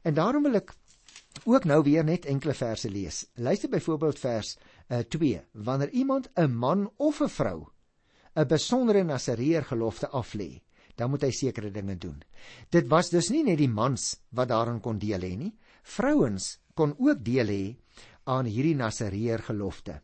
En 0.02 0.14
daarom 0.14 0.44
wil 0.46 0.61
ek 0.61 0.73
ook 1.44 1.66
nou 1.68 1.82
weer 1.84 2.04
net 2.04 2.28
enkele 2.30 2.54
verse 2.54 2.88
lees. 2.90 3.25
Luister 3.34 3.68
byvoorbeeld 3.68 4.18
vers 4.18 4.54
uh, 4.56 4.99
eh, 4.99 5.04
2. 5.08 5.40
Wanneer 5.52 5.90
iemand 5.90 6.30
'n 6.37 6.52
man 6.52 6.90
of 6.96 7.20
'n 7.20 7.28
vrou 7.28 7.66
'n 8.34 8.46
besondere 8.46 9.02
nasareer 9.04 9.64
gelofte 9.64 10.08
aflê, 10.08 10.62
dan 10.94 11.11
moet 11.11 11.23
hy 11.23 11.30
sekere 11.30 11.70
dinge 11.70 11.96
doen. 11.96 12.23
Dit 12.70 12.88
was 12.88 13.11
dus 13.11 13.30
nie 13.30 13.44
net 13.44 13.58
die 13.58 13.68
mans 13.68 14.20
wat 14.30 14.49
daarin 14.49 14.80
kon 14.80 14.99
deel 14.99 15.20
hê 15.20 15.37
nie. 15.37 15.54
Vrouens 15.82 16.58
kon 16.75 16.94
ook 16.99 17.25
deel 17.25 17.46
hê 17.46 17.76
aan 18.25 18.44
hierdie 18.44 18.75
nasareer 18.75 19.42
gelofte. 19.42 20.00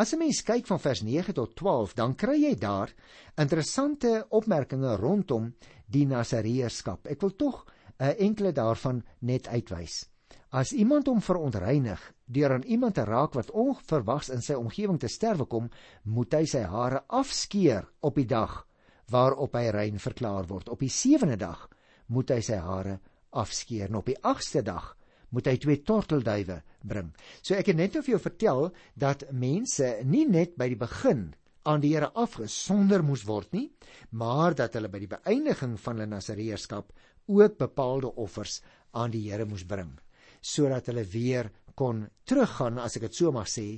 As 0.00 0.14
'n 0.14 0.18
mens 0.18 0.38
kyk 0.40 0.64
van 0.64 0.80
vers 0.80 1.02
9 1.04 1.34
tot 1.34 1.50
12, 1.56 1.92
dan 1.94 2.14
kry 2.16 2.38
jy 2.40 2.54
daar 2.56 2.88
interessante 3.36 4.26
opmerkings 4.30 4.96
rondom 4.96 5.50
die 5.92 6.06
nasareerskap. 6.08 7.04
Ek 7.06 7.20
wil 7.20 7.34
tog 7.36 7.66
'n 7.98 8.04
uh, 8.04 8.14
enkele 8.26 8.52
daarvan 8.52 9.02
net 9.18 9.48
uitwys. 9.48 10.08
As 10.50 10.72
iemand 10.72 11.06
hom 11.06 11.20
verontreinig 11.20 12.00
deur 12.24 12.52
aan 12.52 12.62
iemand 12.62 12.94
te 12.94 13.04
raak 13.04 13.34
wat 13.34 13.50
onverwags 13.50 14.30
in 14.30 14.40
sy 14.40 14.54
omgewing 14.54 14.98
te 14.98 15.08
sterwe 15.08 15.44
kom, 15.44 15.68
moet 16.02 16.32
hy 16.32 16.44
sy 16.46 16.62
hare 16.62 17.04
afskeer 17.06 17.84
op 18.00 18.14
die 18.14 18.26
dag 18.26 18.66
waarop 19.10 19.54
hy 19.54 19.68
rein 19.68 19.98
verklaar 19.98 20.46
word. 20.46 20.68
Op 20.68 20.80
die 20.80 20.88
sewende 20.88 21.36
dag 21.36 21.68
moet 22.06 22.30
hy 22.30 22.40
sy 22.40 22.56
hare 22.56 23.00
afskeer 23.30 23.88
en 23.88 24.00
op 24.00 24.06
die 24.06 24.18
agste 24.22 24.62
dag 24.62 24.96
moet 25.30 25.46
hy 25.46 25.56
twee 25.62 25.82
tortelduwe 25.86 26.60
bring. 26.82 27.12
So 27.42 27.54
ek 27.54 27.72
het 27.72 27.76
net 27.76 27.94
nou 27.94 28.02
vir 28.02 28.16
jou 28.16 28.22
vertel 28.22 28.68
dat 28.94 29.26
mense 29.32 30.00
nie 30.04 30.26
net 30.26 30.56
by 30.58 30.68
die 30.72 30.80
begin 30.80 31.30
aan 31.68 31.82
die 31.82 31.92
Here 31.94 32.10
afgesonder 32.16 33.02
moes 33.04 33.26
word 33.28 33.52
nie, 33.52 33.68
maar 34.10 34.54
dat 34.56 34.74
hulle 34.74 34.88
by 34.88 35.02
die 35.02 35.10
beëindiging 35.10 35.76
van 35.78 35.98
hulle 35.98 36.08
nasareërskap 36.08 36.92
ook 37.30 37.58
bepaalde 37.58 38.14
offers 38.16 38.60
aan 38.96 39.12
die 39.12 39.26
Here 39.28 39.46
moes 39.46 39.66
bring 39.66 39.98
sodat 40.40 40.86
hulle 40.88 41.04
weer 41.04 41.50
kon 41.76 42.06
teruggaan 42.28 42.78
as 42.80 42.96
ek 42.96 43.08
dit 43.08 43.18
so 43.18 43.32
mag 43.32 43.48
sê 43.48 43.74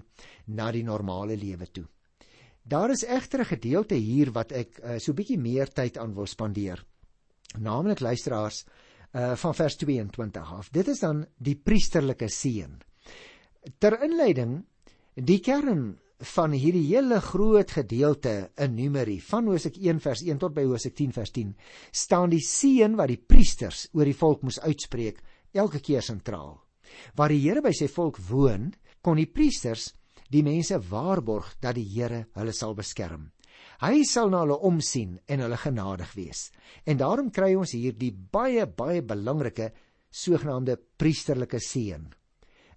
na 0.46 0.70
die 0.74 0.84
normale 0.86 1.36
lewe 1.38 1.66
toe. 1.66 1.84
Daar 2.62 2.90
is 2.94 3.04
egter 3.04 3.40
'n 3.40 3.52
gedeelte 3.54 3.94
hier 3.94 4.30
wat 4.32 4.52
ek 4.52 4.78
uh, 4.78 4.98
so 4.98 5.12
bietjie 5.12 5.38
meer 5.38 5.66
tyd 5.66 5.98
aan 5.98 6.14
wil 6.14 6.26
spandeer. 6.26 6.84
Naamlik 7.58 8.00
luisteraars 8.00 8.64
uh, 9.12 9.32
van 9.36 9.54
vers 9.54 9.76
22 9.76 10.52
af. 10.52 10.70
Dit 10.70 10.88
is 10.88 11.02
dan 11.02 11.24
die 11.38 11.56
priesterlike 11.56 12.28
seën. 12.28 12.78
Ter 13.78 13.98
inleiding 14.02 14.62
die 15.14 15.40
kern 15.44 15.92
van 16.22 16.54
hierdie 16.54 16.84
hele 16.86 17.18
groot 17.20 17.70
gedeelte 17.74 18.52
in 18.62 18.76
Numeri 18.78 19.18
van 19.20 19.48
Hosea 19.50 19.74
1 19.74 20.00
vers 20.02 20.22
1 20.22 20.38
tot 20.38 20.54
by 20.54 20.64
Hosea 20.68 20.94
10 20.94 21.14
vers 21.16 21.32
10 21.34 21.54
staan 21.90 22.30
die 22.30 22.42
seën 22.46 22.94
wat 22.98 23.10
die 23.10 23.18
priesters 23.18 23.88
oor 23.92 24.06
die 24.06 24.16
volk 24.16 24.44
moes 24.46 24.60
uitspreek 24.62 25.18
elke 25.52 25.82
keer 25.82 26.02
sentraal. 26.02 26.60
Waar 27.16 27.32
die 27.32 27.42
Here 27.42 27.62
by 27.64 27.72
sy 27.74 27.88
volk 27.90 28.20
woon, 28.28 28.70
kon 29.02 29.18
die 29.18 29.28
priesters 29.28 29.90
die 30.32 30.44
mense 30.46 30.78
waarborg 30.88 31.56
dat 31.60 31.76
die 31.76 31.88
Here 31.88 32.26
hulle 32.38 32.54
sal 32.56 32.76
beskerm. 32.78 33.30
Hy 33.82 34.04
sal 34.06 34.30
na 34.30 34.44
hulle 34.44 34.60
omsien 34.62 35.16
en 35.26 35.40
hulle 35.42 35.58
genadig 35.58 36.12
wees. 36.14 36.50
En 36.86 37.00
daarom 37.00 37.32
kry 37.34 37.54
ons 37.58 37.72
hier 37.74 37.96
die 37.98 38.12
baie 38.12 38.66
baie 38.66 39.02
belangrike 39.02 39.72
sogenaamde 40.12 40.76
priesterlike 41.00 41.58
seën. 41.58 42.04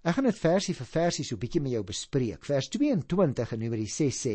Ek 0.06 0.16
gaan 0.16 0.26
dit 0.26 0.38
versie 0.38 0.74
vir 0.74 0.86
versie 0.86 1.24
so 1.26 1.38
bietjie 1.38 1.62
met 1.62 1.76
jou 1.76 1.84
bespreek. 1.86 2.44
Vers 2.46 2.68
22 2.74 3.54
in 3.54 3.62
Numeri 3.62 3.86
6 3.90 4.18
sê: 4.26 4.34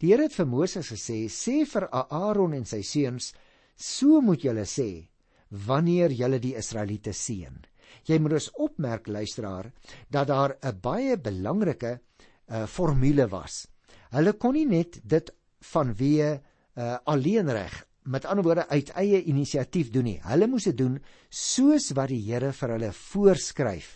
Die 0.00 0.12
Here 0.12 0.28
het 0.28 0.36
vir 0.36 0.48
Moses 0.48 0.92
gesê: 0.92 1.28
"Sê 1.28 1.64
vir 1.68 1.88
Aaron 1.92 2.54
en 2.56 2.64
sy 2.64 2.82
seuns: 2.82 3.32
So 3.76 4.20
moet 4.20 4.44
julle 4.44 4.64
sê 4.64 5.08
wanneer 5.50 6.12
julle 6.12 6.38
die 6.40 6.56
Israeliete 6.56 7.12
seën." 7.12 7.60
Jy 8.08 8.18
moet 8.18 8.30
dus 8.36 8.50
opmerk 8.56 9.06
luisteraar 9.08 9.72
dat 10.10 10.28
daar 10.28 10.56
'n 10.62 10.80
baie 10.80 11.16
belangrike 11.16 12.00
uh, 12.48 12.66
formule 12.66 13.28
was. 13.28 13.66
Hulle 14.10 14.32
kon 14.32 14.54
nie 14.54 14.66
net 14.66 15.00
dit 15.04 15.30
vanweë 15.62 16.30
uh, 16.34 16.96
alleenreg 17.08 17.74
met 18.02 18.24
ander 18.26 18.44
woorde 18.44 18.66
uit 18.68 18.90
eie 18.98 19.22
inisiatief 19.30 19.90
doen 19.94 20.08
nie. 20.10 20.18
Hulle 20.26 20.48
moes 20.50 20.66
dit 20.66 20.78
doen 20.78 20.96
soos 21.30 21.92
wat 21.94 22.10
die 22.10 22.22
Here 22.26 22.52
vir 22.56 22.74
hulle 22.76 22.90
voorskryf 22.96 23.92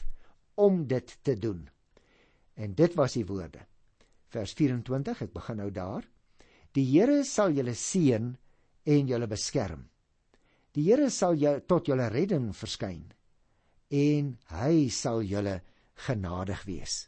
om 0.63 0.85
dit 0.87 1.17
te 1.27 1.35
doen. 1.35 1.65
En 2.55 2.75
dit 2.75 2.95
was 2.97 3.17
die 3.19 3.27
woorde. 3.27 3.67
Vers 4.33 4.55
24, 4.57 5.27
ek 5.27 5.35
begin 5.35 5.61
nou 5.61 5.71
daar. 5.75 6.07
Die 6.77 6.87
Here 6.87 7.25
sal 7.25 7.55
julle 7.57 7.75
seën 7.75 8.33
en 8.87 9.11
julle 9.11 9.29
beskerm. 9.29 9.87
Die 10.77 10.87
Here 10.87 11.11
sal 11.11 11.37
jou 11.41 11.59
tot 11.67 11.89
julle 11.89 12.09
redding 12.13 12.53
verskyn 12.55 13.05
en 13.95 14.33
hy 14.51 14.89
sal 14.91 15.23
julle 15.23 15.61
genadig 16.07 16.65
wees. 16.67 17.07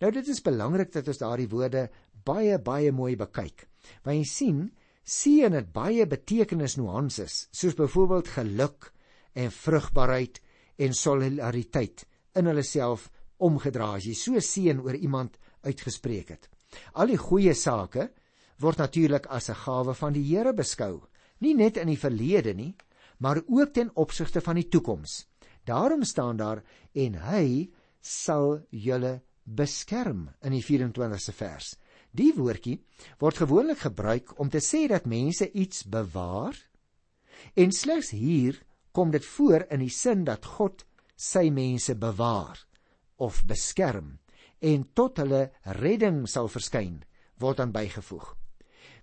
Nou 0.00 0.10
dit 0.14 0.28
is 0.30 0.42
belangrik 0.42 0.92
dat 0.94 1.08
ons 1.10 1.20
daardie 1.20 1.50
woorde 1.50 1.88
baie 2.24 2.58
baie 2.58 2.92
mooi 2.94 3.14
bekyk. 3.18 3.66
Want 4.04 4.16
jy 4.18 4.24
sien, 4.28 4.60
seën 5.04 5.52
het 5.52 5.72
baie 5.72 6.06
betekenisnuances, 6.06 7.48
soos 7.52 7.76
byvoorbeeld 7.76 8.28
geluk 8.36 8.90
en 9.34 9.52
vrugbaarheid 9.52 10.40
en 10.76 10.94
solidariteit 10.96 12.06
in 12.34 12.48
hulle 12.50 12.64
self 12.66 13.10
omgedra 13.44 13.94
as 13.98 14.06
jy 14.08 14.14
so 14.18 14.40
seën 14.40 14.80
oor 14.80 14.96
iemand 14.96 15.36
uitgespreek 15.66 16.32
het. 16.34 16.48
Al 16.94 17.12
die 17.12 17.20
goeie 17.20 17.54
sake 17.54 18.08
word 18.62 18.78
natuurlik 18.78 19.26
as 19.26 19.50
'n 19.50 19.60
gawe 19.64 19.94
van 19.94 20.12
die 20.12 20.24
Here 20.24 20.52
beskou, 20.52 21.02
nie 21.40 21.54
net 21.54 21.76
in 21.76 21.88
die 21.88 21.98
verlede 21.98 22.54
nie, 22.54 22.74
maar 23.18 23.42
ook 23.46 23.72
ten 23.72 23.90
opsigte 23.94 24.40
van 24.40 24.54
die 24.54 24.68
toekoms. 24.68 25.26
Daarom 25.64 26.04
staan 26.04 26.36
daar 26.36 26.62
en 26.94 27.14
hy 27.14 27.70
sal 28.00 28.66
julle 28.70 29.22
beskerm 29.44 30.30
in 30.42 30.52
die 30.52 30.62
24ste 30.62 31.32
vers. 31.32 31.76
Die 32.14 32.30
woordjie 32.36 32.78
word 33.18 33.40
gewoonlik 33.42 33.80
gebruik 33.88 34.36
om 34.38 34.50
te 34.50 34.62
sê 34.62 34.86
dat 34.90 35.08
mense 35.10 35.50
iets 35.50 35.82
bewaar 35.90 36.54
en 37.58 37.74
slegs 37.74 38.12
hier 38.14 38.60
kom 38.94 39.10
dit 39.10 39.24
voor 39.34 39.66
in 39.74 39.82
die 39.82 39.90
sin 39.90 40.22
dat 40.24 40.46
God 40.46 40.84
sy 41.18 41.48
mense 41.50 41.96
bewaar 41.98 42.60
of 43.18 43.42
beskerm 43.50 44.18
en 44.62 44.86
tot 44.94 45.18
hulle 45.18 45.48
redding 45.80 46.24
sal 46.30 46.48
verskyn 46.48 47.02
word 47.42 47.60
aan 47.60 47.74
bygevoeg. 47.74 48.30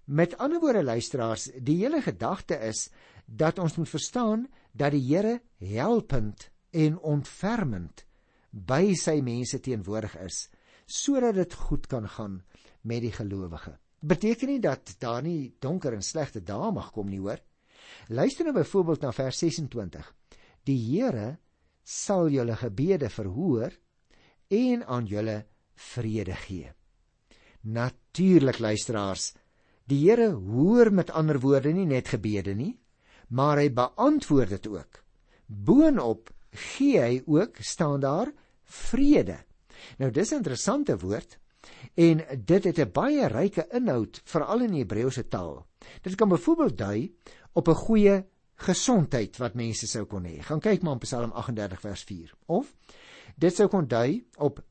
Met 0.08 0.38
ander 0.40 0.60
woorde 0.64 0.84
luisteraars, 0.84 1.50
die 1.60 1.78
hele 1.84 2.02
gedagte 2.02 2.58
is 2.64 2.88
dat 3.26 3.60
ons 3.60 3.76
moet 3.78 3.92
verstaan 3.92 4.48
dat 4.72 4.96
die 4.96 5.04
Here 5.04 5.42
helpend 5.60 6.50
en 6.72 6.98
ontfermend 7.00 8.06
by 8.52 8.96
sy 8.96 9.20
mense 9.24 9.60
teenwoordig 9.60 10.16
is 10.24 10.48
sodat 10.92 11.36
dit 11.36 11.54
goed 11.68 11.88
kan 11.88 12.08
gaan 12.16 12.42
met 12.82 13.02
die 13.02 13.12
gelowige. 13.12 13.78
Beteken 14.02 14.50
nie 14.50 14.60
dat 14.60 14.96
daar 15.00 15.22
nie 15.22 15.54
donker 15.60 15.94
en 15.94 16.04
slegte 16.04 16.42
dae 16.42 16.72
mag 16.74 16.92
kom 16.92 17.10
nie, 17.10 17.20
hoor. 17.20 17.40
Luister 18.10 18.48
nou 18.48 18.56
byvoorbeeld 18.56 19.02
na 19.02 19.12
vers 19.12 19.38
26. 19.44 20.08
Die 20.66 20.78
Here 20.78 21.38
sal 21.84 22.30
julle 22.30 22.56
gebede 22.56 23.10
verhoor 23.10 23.74
en 24.48 24.86
aan 24.86 25.06
julle 25.06 25.46
vrede 25.76 26.36
gee. 26.46 26.72
Natuurlik 27.62 28.60
luisteraars, 28.60 29.34
die 29.86 30.02
Here 30.06 30.32
hoor 30.32 30.92
met 30.94 31.12
ander 31.12 31.40
woorde 31.40 31.74
nie 31.74 31.86
net 31.86 32.10
gebede 32.14 32.56
nie, 32.56 32.74
maar 33.30 33.62
hy 33.62 33.70
beantwoord 33.74 34.50
dit 34.58 34.68
ook. 34.68 35.04
Boonop 35.46 36.32
gee 36.52 37.00
hy 37.00 37.22
ook 37.26 37.62
staan 37.64 38.02
daar 38.04 38.32
vrede. 38.64 39.38
Nou 39.98 40.12
dis 40.12 40.32
'n 40.32 40.42
interessante 40.42 40.98
woord 40.98 41.40
en 41.94 42.24
dit 42.46 42.64
het 42.64 42.80
'n 42.80 42.92
baie 42.92 43.28
ryke 43.28 43.68
inhoud 43.72 44.22
veral 44.24 44.62
in 44.62 44.72
die 44.72 44.84
Hebreëse 44.84 45.28
taal. 45.28 45.66
Dit 46.02 46.16
kan 46.16 46.30
byvoorbeeld 46.30 46.78
dui 46.78 47.16
op 47.54 47.68
'n 47.68 47.76
goeie 47.76 48.26
gesondheid 48.56 49.38
wat 49.38 49.54
mense 49.54 49.88
sou 49.88 50.06
kon 50.06 50.24
hê. 50.24 50.40
Gaan 50.42 50.60
kyk 50.60 50.82
maar 50.82 50.94
op 50.94 51.00
Psalm 51.00 51.32
38 51.32 51.80
vers 51.80 52.04
4. 52.04 52.34
Of 52.46 52.74
dit 53.36 53.56
sou 53.56 53.68
kon 53.68 53.88
dui 53.88 54.28
op 54.38 54.64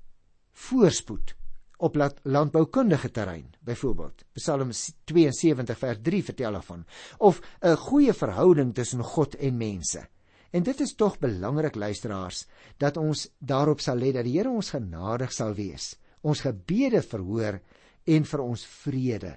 voorspoed 0.53 1.35
op 1.81 1.97
landboukundige 2.23 3.11
terrein, 3.11 3.55
byvoorbeeld. 3.61 4.25
Psalm 4.33 4.71
72 5.05 5.79
vers 5.79 5.99
3 6.03 6.25
vertel 6.25 6.53
daarvan. 6.53 6.85
Of 7.19 7.41
'n 7.61 7.77
goeie 7.77 8.13
verhouding 8.13 8.75
tussen 8.75 9.05
God 9.05 9.35
en 9.35 9.57
mense. 9.57 10.09
En 10.51 10.63
dit 10.63 10.81
is 10.81 10.95
tog 10.95 11.19
belangrik 11.19 11.75
luisteraars 11.75 12.47
dat 12.77 12.97
ons 12.97 13.29
daarop 13.39 13.81
sal 13.81 13.97
let 13.97 14.15
dat 14.15 14.25
die 14.25 14.39
Here 14.39 14.51
ons 14.51 14.71
genadig 14.71 15.33
sal 15.33 15.55
wees, 15.55 15.97
ons 16.23 16.43
gebede 16.45 17.03
verhoor 17.03 17.61
en 18.05 18.27
vir 18.27 18.43
ons 18.45 18.65
vrede 18.83 19.35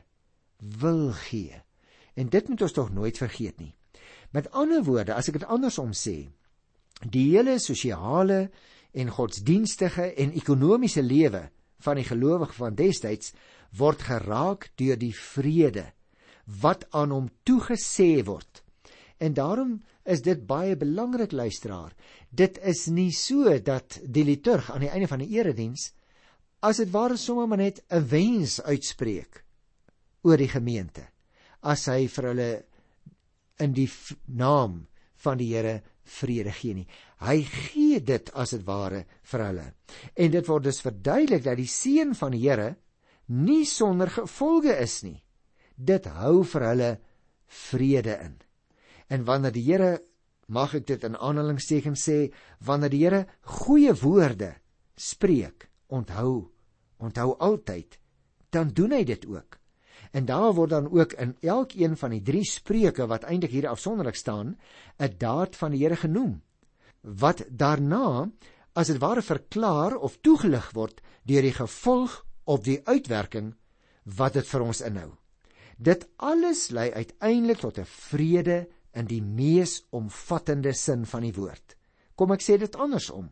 wil 0.80 1.12
gee. 1.28 1.56
En 2.16 2.30
dit 2.30 2.50
moet 2.50 2.62
ons 2.62 2.76
tog 2.76 2.92
nooit 2.94 3.18
vergeet 3.18 3.60
nie. 3.60 3.74
Met 4.34 4.50
ander 4.52 4.84
woorde, 4.84 5.14
as 5.14 5.30
ek 5.30 5.40
dit 5.42 5.50
andersom 5.50 5.94
sê, 5.98 6.30
die 7.04 7.28
hele 7.34 7.58
sosiale 7.62 8.48
en 8.94 9.12
godsdienstige 9.12 10.14
en 10.22 10.34
ekonomiese 10.38 11.04
lewe 11.04 11.48
van 11.84 12.00
die 12.00 12.08
gelowige 12.08 12.56
van 12.58 12.78
destyds 12.78 13.34
word 13.78 14.06
geraak 14.06 14.70
deur 14.80 15.00
die 15.00 15.14
vrede 15.18 15.90
wat 16.62 16.86
aan 16.92 17.14
hom 17.16 17.30
toegesê 17.48 18.24
word. 18.28 18.62
En 19.24 19.34
daarom 19.34 19.78
is 20.04 20.22
dit 20.22 20.40
baie 20.46 20.76
belangrik 20.76 21.32
luisteraar. 21.32 21.94
Dit 22.30 22.60
is 22.60 22.88
nie 22.92 23.12
so 23.16 23.58
dat 23.64 24.00
die 24.04 24.26
liturg 24.28 24.72
aan 24.72 24.84
die 24.84 24.92
einde 24.92 25.08
van 25.08 25.24
die 25.24 25.32
erediens 25.38 25.92
as 26.64 26.80
dit 26.80 26.92
ware 26.94 27.18
sommer 27.20 27.48
maar 27.48 27.62
net 27.62 27.84
'n 27.92 28.08
wens 28.08 28.62
uitspreek 28.62 29.44
oor 30.24 30.38
die 30.38 30.48
gemeente 30.48 31.04
as 31.62 31.88
hy 31.88 32.08
vir 32.08 32.28
hulle 32.32 32.52
in 33.60 33.74
die 33.74 33.90
naam 34.28 34.88
van 35.24 35.38
die 35.38 35.54
Here 35.54 35.82
vrede 36.04 36.52
gee 36.52 36.74
nie. 36.74 36.88
Hy 37.24 37.44
gee 37.44 38.00
dit 38.04 38.30
as 38.36 38.52
dit 38.52 38.64
ware 38.68 39.06
vir 39.32 39.44
hulle. 39.48 39.68
En 40.16 40.32
dit 40.32 40.48
word 40.48 40.64
dus 40.64 40.82
verduidelik 40.84 41.44
dat 41.44 41.58
die 41.58 41.70
seën 41.70 42.16
van 42.16 42.32
die 42.36 42.44
Here 42.44 42.76
nie 43.28 43.66
sonder 43.66 44.10
gevolge 44.12 44.76
is 44.84 45.04
nie. 45.04 45.24
Dit 45.76 46.06
hou 46.06 46.44
vir 46.44 46.68
hulle 46.68 46.92
vrede 47.48 48.18
in. 48.26 48.36
En 49.10 49.24
wanneer 49.24 49.56
die 49.56 49.64
Here 49.64 49.94
mag 50.48 50.76
ek 50.76 50.88
dit 50.88 51.04
in 51.08 51.16
aanhalingstekens 51.16 52.04
sê, 52.04 52.18
wanneer 52.60 52.92
die 52.92 53.04
Here 53.06 53.22
goeie 53.64 53.94
woorde 53.96 54.56
spreek, 55.00 55.70
onthou, 55.88 56.52
onthou 56.98 57.36
altyd, 57.40 58.00
dan 58.50 58.70
doen 58.74 58.92
hy 58.92 59.04
dit 59.04 59.26
ook. 59.26 59.60
En 60.12 60.26
daar 60.26 60.54
word 60.54 60.70
dan 60.70 60.92
ook 60.92 61.14
in 61.14 61.36
elkeen 61.42 61.98
van 61.98 62.10
die 62.14 62.22
drie 62.22 62.46
spreuke 62.46 63.08
wat 63.08 63.24
eintlik 63.24 63.52
hier 63.52 63.68
afsonderlik 63.68 64.16
staan, 64.16 64.58
'n 65.00 65.16
daad 65.18 65.56
van 65.56 65.72
die 65.72 65.84
Here 65.84 65.96
genoem 65.96 66.42
wat 67.04 67.44
daarna 67.50 68.32
as 68.74 68.88
dit 68.88 68.98
ware 69.02 69.22
verklaar 69.22 69.96
of 69.98 70.18
toegelig 70.22 70.72
word 70.74 71.02
deur 71.28 71.42
die 71.42 71.54
gevolg 71.54 72.26
of 72.44 72.64
die 72.64 72.80
uitwerking 72.88 73.54
wat 74.18 74.34
dit 74.34 74.48
vir 74.48 74.62
ons 74.62 74.82
inhou. 74.82 75.12
Dit 75.78 76.08
alles 76.18 76.70
lei 76.72 76.92
uiteindelik 76.92 77.60
tot 77.60 77.78
'n 77.80 77.86
vrede 77.86 78.68
in 78.94 79.06
die 79.06 79.22
mees 79.22 79.84
omvattende 79.90 80.74
sin 80.74 81.06
van 81.06 81.22
die 81.22 81.34
woord. 81.34 81.76
Kom 82.16 82.32
ek 82.32 82.42
sê 82.42 82.58
dit 82.58 82.76
andersom. 82.76 83.32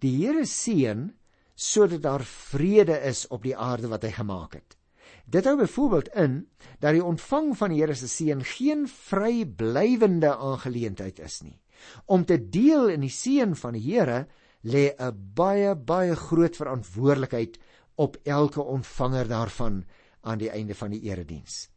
Die 0.00 0.16
Here 0.16 0.46
seën 0.46 1.12
sodat 1.54 2.02
daar 2.02 2.24
vrede 2.24 2.98
is 3.08 3.26
op 3.28 3.42
die 3.42 3.56
aarde 3.56 3.88
wat 3.88 4.02
hy 4.02 4.10
gemaak 4.10 4.54
het. 4.54 4.76
Dit 5.24 5.46
hou 5.46 5.56
byvoorbeeld 5.56 6.08
in 6.18 6.38
dat 6.82 6.96
die 6.96 7.04
ontvang 7.04 7.52
van 7.56 7.70
die 7.70 7.80
Here 7.80 7.94
se 7.94 8.08
seën 8.08 8.42
geen 8.44 8.86
vryblywende 8.88 10.34
aangeleentheid 10.36 11.20
is 11.22 11.40
nie. 11.42 11.58
Om 12.06 12.24
te 12.24 12.38
deel 12.38 12.88
in 12.88 13.06
die 13.06 13.12
seën 13.12 13.54
van 13.56 13.76
die 13.78 13.84
Here 13.84 14.26
lê 14.62 14.90
'n 14.98 15.32
baie 15.34 15.74
baie 15.74 16.16
groot 16.16 16.56
verantwoordelikheid 16.56 17.58
op 17.96 18.16
elke 18.24 18.62
ontvanger 18.62 19.28
daarvan 19.28 19.84
aan 20.20 20.38
die 20.38 20.50
einde 20.50 20.74
van 20.74 20.90
die 20.90 21.02
erediens. 21.02 21.68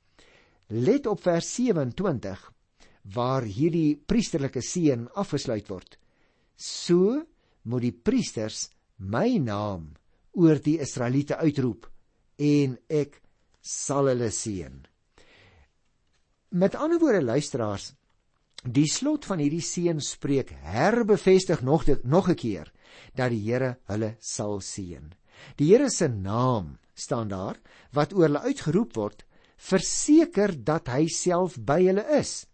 Let 0.67 1.05
op 1.05 1.21
vers 1.21 1.53
27 1.55 2.51
waar 3.13 3.43
hierdie 3.43 3.95
priesterlike 3.97 4.61
seën 4.61 5.09
afgesluit 5.13 5.67
word. 5.67 5.97
So 6.55 7.25
moet 7.61 7.81
die 7.81 7.91
priesters 7.91 8.69
my 8.97 9.37
naam 9.39 9.93
oor 10.35 10.59
die 10.59 10.79
Israeliete 10.83 11.37
uitroep 11.39 11.87
en 12.41 12.77
ek 12.91 13.21
sal 13.61 14.09
hulle 14.11 14.29
seën. 14.31 14.81
Met 16.55 16.75
ander 16.79 16.99
woorde 17.01 17.23
luisteraars, 17.23 17.93
die 18.63 18.87
slot 18.89 19.27
van 19.29 19.41
hierdie 19.43 19.63
seën 19.63 19.99
spreek 20.01 20.53
herbevestig 20.65 21.61
nog 21.61 21.85
dit 21.85 22.03
nog 22.03 22.29
'n 22.29 22.35
keer 22.35 22.71
dat 23.15 23.29
die 23.29 23.43
Here 23.51 23.77
hulle 23.85 24.15
sal 24.19 24.59
seën. 24.61 25.13
Die 25.57 25.71
Here 25.71 25.89
se 25.89 26.07
naam 26.07 26.77
staan 26.93 27.27
daar 27.27 27.59
wat 27.91 28.13
oor 28.13 28.27
hulle 28.27 28.39
uitgeroep 28.39 28.95
word, 28.95 29.25
verseker 29.57 30.63
dat 30.63 30.87
hy 30.87 31.07
self 31.07 31.57
by 31.59 31.83
hulle 31.85 32.05
is. 32.19 32.47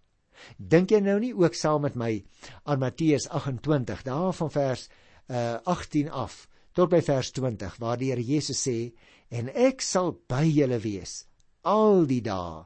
Dink 0.58 0.92
jy 0.92 1.00
nou 1.00 1.20
nie 1.20 1.34
ook 1.34 1.54
saam 1.54 1.82
met 1.82 1.96
my 1.96 2.24
aan 2.66 2.80
Matteus 2.80 3.28
28 3.30 4.04
daar 4.04 4.34
van 4.34 4.52
vers 4.52 4.90
uh, 5.32 5.58
18 5.66 6.12
af 6.12 6.46
tot 6.76 6.92
by 6.92 7.02
vers 7.04 7.32
20 7.36 7.80
waar 7.80 8.00
die 8.00 8.12
Here 8.12 8.24
Jesus 8.24 8.62
sê 8.68 8.92
en 9.32 9.50
ek 9.50 9.82
sal 9.82 10.14
by 10.28 10.44
julle 10.48 10.80
wees 10.84 11.24
al 11.64 12.06
die 12.10 12.22
dae 12.26 12.66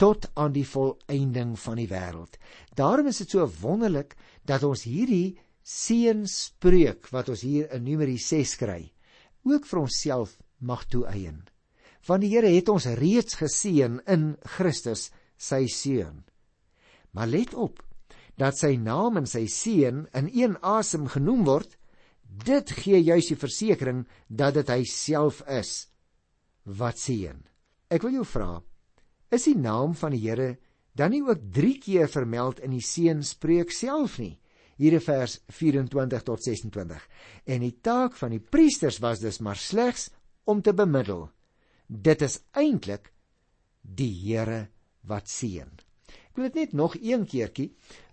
tot 0.00 0.26
aan 0.34 0.52
die 0.54 0.66
volëinding 0.66 1.54
van 1.60 1.78
die 1.78 1.88
wêreld. 1.88 2.38
Daarom 2.74 3.06
is 3.06 3.20
dit 3.22 3.30
so 3.30 3.46
wonderlik 3.60 4.16
dat 4.42 4.64
ons 4.66 4.82
hierdie 4.88 5.38
seënspreuk 5.64 7.08
wat 7.14 7.30
ons 7.32 7.44
hier 7.46 7.70
in 7.72 7.86
Numeri 7.86 8.18
6 8.18 8.56
kry, 8.60 8.82
ook 9.46 9.68
vir 9.70 9.80
onsself 9.84 10.34
mag 10.58 10.84
toeëien. 10.90 11.44
Want 12.04 12.24
die 12.24 12.34
Here 12.34 12.50
het 12.52 12.68
ons 12.68 12.90
reeds 12.98 13.38
geseën 13.40 14.00
in 14.10 14.34
Christus, 14.56 15.08
sy 15.38 15.64
seun. 15.70 16.24
Maar 17.14 17.30
let 17.30 17.54
op 17.54 17.80
dat 18.36 18.58
sy 18.58 18.74
naam 18.76 19.22
en 19.22 19.30
sy 19.30 19.46
seën 19.46 20.04
in 20.18 20.28
een 20.34 20.58
asem 20.60 21.06
genoem 21.08 21.46
word 21.46 21.78
Dit 22.34 22.72
gee 22.74 22.98
juis 22.98 23.28
die 23.30 23.38
versekering 23.38 24.04
dat 24.28 24.56
dit 24.58 24.70
hy 24.72 24.82
self 24.90 25.42
is 25.50 25.86
wat 26.64 26.98
seën. 26.98 27.38
Ek 27.92 28.02
wil 28.02 28.16
jou 28.18 28.24
vra, 28.26 28.62
is 29.30 29.46
die 29.46 29.58
naam 29.58 29.94
van 29.98 30.14
die 30.14 30.22
Here 30.24 30.54
dan 30.98 31.12
nie 31.14 31.22
ook 31.22 31.42
3 31.54 31.78
keer 31.82 32.10
vermeld 32.10 32.62
in 32.64 32.74
die 32.74 32.82
seënspreek 32.82 33.72
self 33.74 34.18
nie? 34.22 34.38
Hier 34.78 34.96
in 34.96 35.02
vers 35.04 35.38
24 35.54 36.22
tot 36.26 36.42
26. 36.42 37.02
En 37.46 37.62
die 37.62 37.74
taak 37.82 38.16
van 38.18 38.34
die 38.34 38.42
priesters 38.42 38.98
was 39.02 39.22
dus 39.22 39.38
maar 39.38 39.58
slegs 39.58 40.08
om 40.50 40.62
te 40.62 40.74
bemiddel. 40.74 41.28
Dit 41.86 42.22
is 42.26 42.40
eintlik 42.58 43.12
die 43.82 44.10
Here 44.24 44.68
wat 45.06 45.30
seën. 45.30 45.70
Ek 46.34 46.40
wil 46.40 46.48
dit 46.50 46.56
net 46.64 46.72
nog 46.74 46.94
een 46.98 47.22
keertjie 47.30 47.68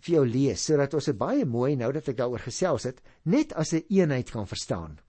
vir 0.06 0.12
jou 0.14 0.22
lees 0.30 0.62
sodat 0.62 0.94
ons 0.94 1.08
dit 1.10 1.18
baie 1.18 1.46
mooi 1.50 1.72
nou 1.74 1.88
dat 1.90 2.12
ek 2.12 2.20
daaroor 2.20 2.44
gesels 2.46 2.84
het, 2.86 3.00
net 3.26 3.56
as 3.58 3.74
'n 3.74 3.78
een 3.78 3.98
eenheid 3.98 4.30
kan 4.30 4.46
verstaan. 4.46 5.00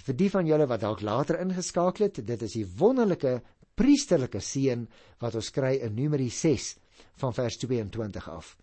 Vir 0.00 0.16
die 0.16 0.30
van 0.30 0.46
julle 0.46 0.66
wat 0.66 0.80
dalk 0.80 1.02
later 1.02 1.40
ingeskakel 1.40 2.06
het, 2.06 2.24
dit 2.26 2.42
is 2.42 2.52
die 2.52 2.64
wonderlike 2.64 3.42
priesterlike 3.76 4.40
seën 4.40 4.88
wat 5.20 5.34
ons 5.34 5.50
kry 5.50 5.74
in 5.76 5.94
Numeri 5.94 6.30
6 6.30 6.78
van 7.20 7.34
vers 7.34 7.56
22 7.58 8.28
af. 8.28 8.56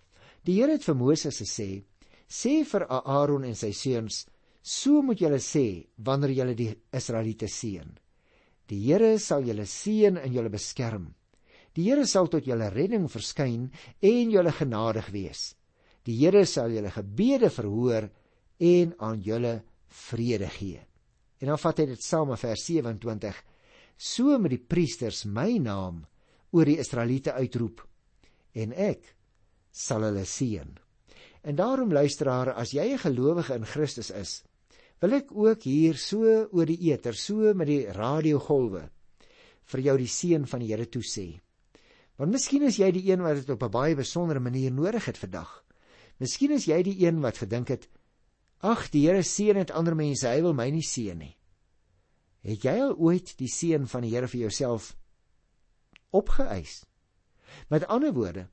Die 0.45 0.59
Here 0.59 0.71
het 0.71 0.83
vir 0.83 0.95
Moses 0.95 1.37
gesê: 1.37 1.83
"Sê 2.27 2.65
vir 2.65 2.87
Aaron 2.89 3.43
en 3.43 3.55
sy 3.55 3.71
seuns, 3.71 4.25
so 4.63 5.03
moet 5.03 5.19
julle 5.19 5.39
sê 5.39 5.85
wanneer 5.97 6.31
julle 6.31 6.55
die 6.55 6.75
Israeliete 6.91 7.45
seën. 7.47 7.97
Die 8.65 8.79
Here 8.79 9.19
sal 9.19 9.43
julle 9.43 9.65
seën 9.65 10.17
en 10.17 10.33
julle 10.33 10.49
beskerm." 10.49 11.13
Die 11.77 11.87
Here 11.87 12.05
sal 12.05 12.27
tot 12.27 12.47
julle 12.47 12.67
redding 12.73 13.07
verskyn 13.11 13.69
en 14.03 14.31
julle 14.33 14.51
genadig 14.51 15.07
wees. 15.13 15.53
Die 16.03 16.17
Here 16.19 16.43
sal 16.45 16.73
julle 16.73 16.91
gebede 16.91 17.49
verhoor 17.49 18.09
en 18.59 18.95
aan 18.99 19.21
julle 19.23 19.61
vrede 19.87 20.49
gee. 20.51 20.81
En 21.41 21.53
dan 21.53 21.61
vat 21.61 21.79
hy 21.81 21.87
dit 21.93 22.03
saam 22.03 22.33
in 22.33 22.39
vers 22.41 22.65
27. 22.67 23.39
So 23.97 24.37
met 24.41 24.53
die 24.55 24.61
priesters 24.61 25.23
my 25.25 25.55
naam 25.63 26.03
oor 26.51 26.67
die 26.67 26.79
Israeliete 26.81 27.33
uitroep 27.39 27.81
en 28.59 28.73
ek 28.75 29.13
sal 29.71 30.03
hulle 30.03 30.25
seën. 30.27 30.73
En 31.41 31.57
daarom 31.57 31.93
luisteraar, 31.93 32.53
as 32.53 32.73
jy 32.73 32.91
'n 32.93 32.97
gelowige 32.99 33.55
in 33.55 33.65
Christus 33.65 34.11
is, 34.11 34.43
wil 35.01 35.13
ek 35.13 35.31
ook 35.31 35.63
hier 35.63 35.97
so 35.97 36.25
oor 36.51 36.65
die 36.65 36.91
eter, 36.91 37.13
so 37.13 37.53
met 37.53 37.67
die 37.67 37.85
radiogolwe 37.85 38.89
vir 39.65 39.79
jou 39.79 39.97
die 39.97 40.07
seën 40.07 40.45
van 40.45 40.59
die 40.59 40.67
Here 40.67 40.85
toesê. 40.85 41.39
Want 42.15 42.31
miskien 42.31 42.63
is 42.67 42.77
jy 42.77 42.91
die 42.91 43.11
een 43.11 43.21
wat 43.21 43.35
dit 43.35 43.49
op 43.49 43.63
'n 43.63 43.71
baie 43.71 43.95
besondere 43.95 44.39
manier 44.39 44.71
nodig 44.71 45.05
het 45.05 45.17
vandag. 45.17 45.63
Miskien 46.19 46.51
is 46.51 46.65
jy 46.65 46.83
die 46.83 47.05
een 47.05 47.21
wat 47.21 47.37
gedink 47.37 47.67
het, 47.67 47.89
ag, 48.59 48.89
die 48.89 49.07
Here 49.07 49.23
seën 49.23 49.55
net 49.55 49.71
ander 49.71 49.95
mense, 49.95 50.27
hy 50.27 50.41
wil 50.41 50.53
my 50.53 50.69
nie 50.69 50.85
seën 50.85 51.17
nie. 51.17 51.35
Het 52.45 52.63
jy 52.63 52.75
al 52.81 52.95
ooit 52.97 53.37
die 53.37 53.49
seën 53.49 53.87
van 53.87 54.01
die 54.01 54.11
Here 54.13 54.27
vir 54.27 54.41
jouself 54.41 54.95
opgeëis? 56.11 56.83
Met 57.69 57.87
ander 57.87 58.13
woorde, 58.13 58.47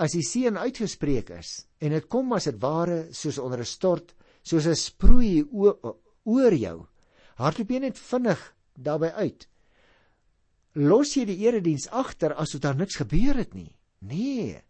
as 0.00 0.16
die 0.16 0.24
seën 0.24 0.56
uitgespreek 0.56 1.30
is 1.36 1.66
en 1.80 1.92
dit 1.92 2.08
kom 2.08 2.32
as 2.32 2.48
dit 2.48 2.60
ware 2.62 3.12
soos 3.12 3.38
onder 3.38 3.60
'n 3.60 3.68
stort, 3.68 4.14
soos 4.42 4.66
'n 4.66 4.74
sproei 4.74 5.44
oor 5.50 6.54
jou, 6.54 6.86
hardloop 7.36 7.70
jy 7.70 7.78
net 7.78 7.98
vinnig 7.98 8.40
daarbey 8.74 9.12
uit. 9.12 9.48
Los 10.78 11.16
jy 11.16 11.24
die 11.26 11.40
erediens 11.46 11.88
agter 11.90 12.36
asof 12.38 12.62
daar 12.62 12.78
niks 12.78 13.00
gebeur 13.00 13.40
het 13.40 13.54
nie. 13.54 13.70
Nee. 14.06 14.60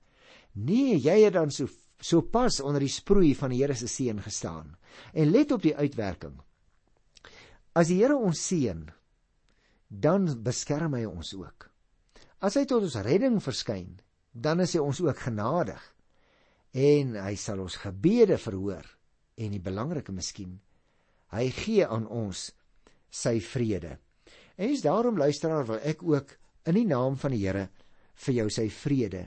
Nee, 0.57 0.97
jy 0.99 1.17
het 1.27 1.37
dan 1.37 1.53
so 1.55 1.69
so 2.01 2.23
pas 2.25 2.63
onder 2.65 2.81
die 2.81 2.89
sproei 2.89 3.35
van 3.37 3.53
die 3.53 3.59
Here 3.61 3.75
se 3.77 3.89
seën 3.89 4.23
gestaan. 4.25 4.77
En 5.13 5.31
let 5.31 5.53
op 5.53 5.61
die 5.63 5.77
uitwerking. 5.77 6.39
As 7.77 7.91
die 7.93 7.99
Here 8.01 8.17
ons 8.17 8.41
seën, 8.41 8.87
dan 9.89 10.31
beskerm 10.43 10.97
hy 10.97 11.05
ons 11.05 11.35
ook. 11.37 11.69
As 12.41 12.57
hy 12.57 12.65
tot 12.65 12.87
ons 12.89 12.97
redding 13.05 13.37
verskyn, 13.45 13.99
dan 14.33 14.65
is 14.65 14.73
hy 14.73 14.81
ons 14.81 15.03
ook 15.05 15.27
genadig 15.27 15.83
en 16.73 17.17
hy 17.19 17.35
sal 17.37 17.61
ons 17.61 17.77
gebede 17.83 18.39
verhoor 18.39 18.87
en 19.37 19.53
die 19.53 19.61
belangrike 19.61 20.15
miskien 20.15 20.61
hy 21.35 21.51
gee 21.55 21.87
aan 21.87 22.07
ons 22.07 22.51
sy 23.11 23.39
vrede. 23.43 23.97
En 24.61 24.69
is 24.69 24.83
daarom 24.85 25.17
luisteraar 25.17 25.65
wil 25.67 25.79
ek 25.89 26.03
ook 26.05 26.35
in 26.69 26.77
die 26.77 26.87
naam 26.87 27.17
van 27.17 27.33
die 27.33 27.41
Here 27.47 27.71
vir 28.27 28.35
jou 28.43 28.49
sy 28.53 28.67
vrede 28.69 29.23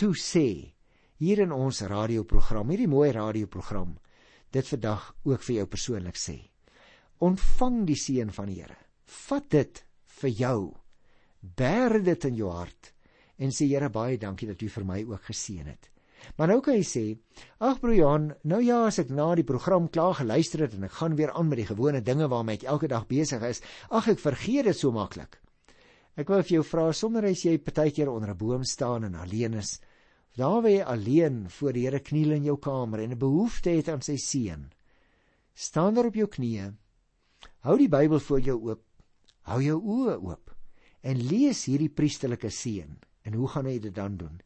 toe 0.00 0.14
sê 0.16 0.72
hier 1.20 1.42
in 1.44 1.52
ons 1.52 1.82
radioprogram, 1.84 2.70
hierdie 2.72 2.88
mooi 2.88 3.10
radioprogram 3.12 3.98
dit 4.50 4.70
vandag 4.72 5.10
ook 5.28 5.44
vir 5.44 5.56
jou 5.58 5.66
persoonlik 5.68 6.16
sê. 6.16 6.38
Ontvang 7.20 7.82
die 7.90 7.98
seën 8.00 8.32
van 8.32 8.48
die 8.48 8.62
Here. 8.62 8.78
Vat 9.04 9.50
dit 9.52 9.82
vir 10.20 10.32
jou. 10.38 10.60
Bær 11.40 11.98
dit 12.00 12.24
in 12.30 12.40
jou 12.40 12.48
hart 12.54 12.94
en 13.36 13.52
sê 13.52 13.68
Here 13.68 13.92
baie 13.92 14.16
dankie 14.16 14.48
dat 14.48 14.62
U 14.64 14.68
vir 14.78 14.88
my 14.88 15.02
ook 15.04 15.28
geseën 15.28 15.68
het. 15.68 15.90
Maar 16.36 16.48
nou 16.52 16.60
kan 16.64 16.76
jy 16.76 16.84
sê, 16.86 17.04
ag 17.58 17.80
broer 17.80 17.96
Johan, 17.96 18.26
nou 18.44 18.60
ja, 18.64 18.86
as 18.86 18.98
ek 19.02 19.12
na 19.14 19.34
die 19.38 19.46
program 19.46 19.88
klaar 19.88 20.14
geluister 20.20 20.64
het 20.64 20.74
en 20.76 20.84
ek 20.88 20.98
gaan 20.98 21.16
weer 21.18 21.32
aan 21.32 21.48
met 21.48 21.62
die 21.62 21.68
gewone 21.68 22.00
dinge 22.04 22.28
waarmee 22.28 22.60
ek 22.60 22.66
elke 22.72 22.88
dag 22.88 23.06
besig 23.10 23.44
is, 23.48 23.62
ag 23.90 24.08
ek 24.08 24.22
vergeet 24.22 24.68
dit 24.70 24.76
so 24.76 24.92
maklik. 24.92 25.40
Ek 26.16 26.28
wil 26.28 26.42
vir 26.42 26.58
jou 26.58 26.64
vra 26.66 26.90
sonder 26.92 27.24
as 27.28 27.44
jy 27.44 27.56
partykeer 27.58 28.10
onder 28.12 28.30
'n 28.34 28.38
boom 28.38 28.64
staan 28.64 29.04
en 29.04 29.14
alleen 29.14 29.54
is, 29.54 29.80
daar 30.36 30.62
waar 30.62 30.70
jy 30.70 30.82
alleen 30.82 31.50
voor 31.50 31.72
die 31.72 31.86
Here 31.86 32.00
kniel 32.00 32.32
in 32.32 32.44
jou 32.44 32.56
kamer 32.58 33.00
en 33.00 33.12
'n 33.12 33.18
behoefte 33.18 33.70
het 33.70 33.88
aan 33.88 34.02
sy 34.02 34.16
seën. 34.16 34.70
Staan 35.54 35.94
daar 35.94 36.06
op 36.06 36.14
jou 36.14 36.26
knieë. 36.26 36.74
Hou 37.60 37.76
die 37.78 37.88
Bybel 37.88 38.20
voor 38.20 38.40
jou 38.40 38.58
oop. 38.70 38.82
Hou 39.42 39.62
jou 39.62 39.80
oë 39.80 40.20
oop 40.22 40.50
en 41.02 41.16
lees 41.16 41.64
hierdie 41.64 41.88
priesterlike 41.88 42.50
seën. 42.50 42.98
En 43.22 43.34
hoe 43.34 43.48
gaan 43.48 43.66
hy 43.66 43.78
dit 43.78 43.94
dan 43.94 44.16
doen? 44.16 44.40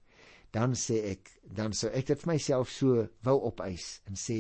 Dan 0.55 0.77
sê 0.79 1.01
ek, 1.11 1.31
dan 1.43 1.75
sou 1.75 1.91
ek 1.91 2.13
dit 2.13 2.21
vir 2.23 2.31
myself 2.31 2.71
so 2.71 3.09
wou 3.27 3.41
opeis 3.49 3.99
en 4.07 4.19
sê 4.19 4.39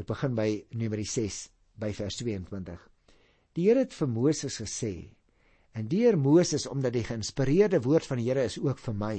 ek 0.00 0.08
begin 0.08 0.34
by 0.38 0.48
Numeri 0.72 1.04
6 1.04 1.42
by 1.80 1.90
vers 1.92 2.16
22. 2.22 2.78
Die 3.54 3.68
Here 3.68 3.84
het 3.84 3.94
vir 3.94 4.10
Moses 4.10 4.56
gesê 4.62 4.94
en 5.74 5.90
deur 5.90 6.16
Moses 6.16 6.64
omdat 6.70 6.94
die 6.96 7.04
geïnspireerde 7.06 7.82
woord 7.84 8.08
van 8.08 8.22
die 8.22 8.28
Here 8.30 8.46
is 8.48 8.58
ook 8.58 8.80
vir 8.86 8.96
my 8.98 9.16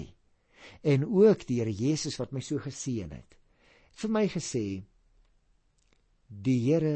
en 0.81 1.05
ook 1.05 1.45
die 1.47 1.60
Here 1.62 1.71
Jesus 1.71 2.17
wat 2.19 2.34
my 2.34 2.41
so 2.41 2.60
geseën 2.63 3.13
het. 3.13 3.38
Vir 3.95 4.12
my 4.12 4.25
gesê 4.31 4.65
die 6.27 6.58
Here 6.65 6.95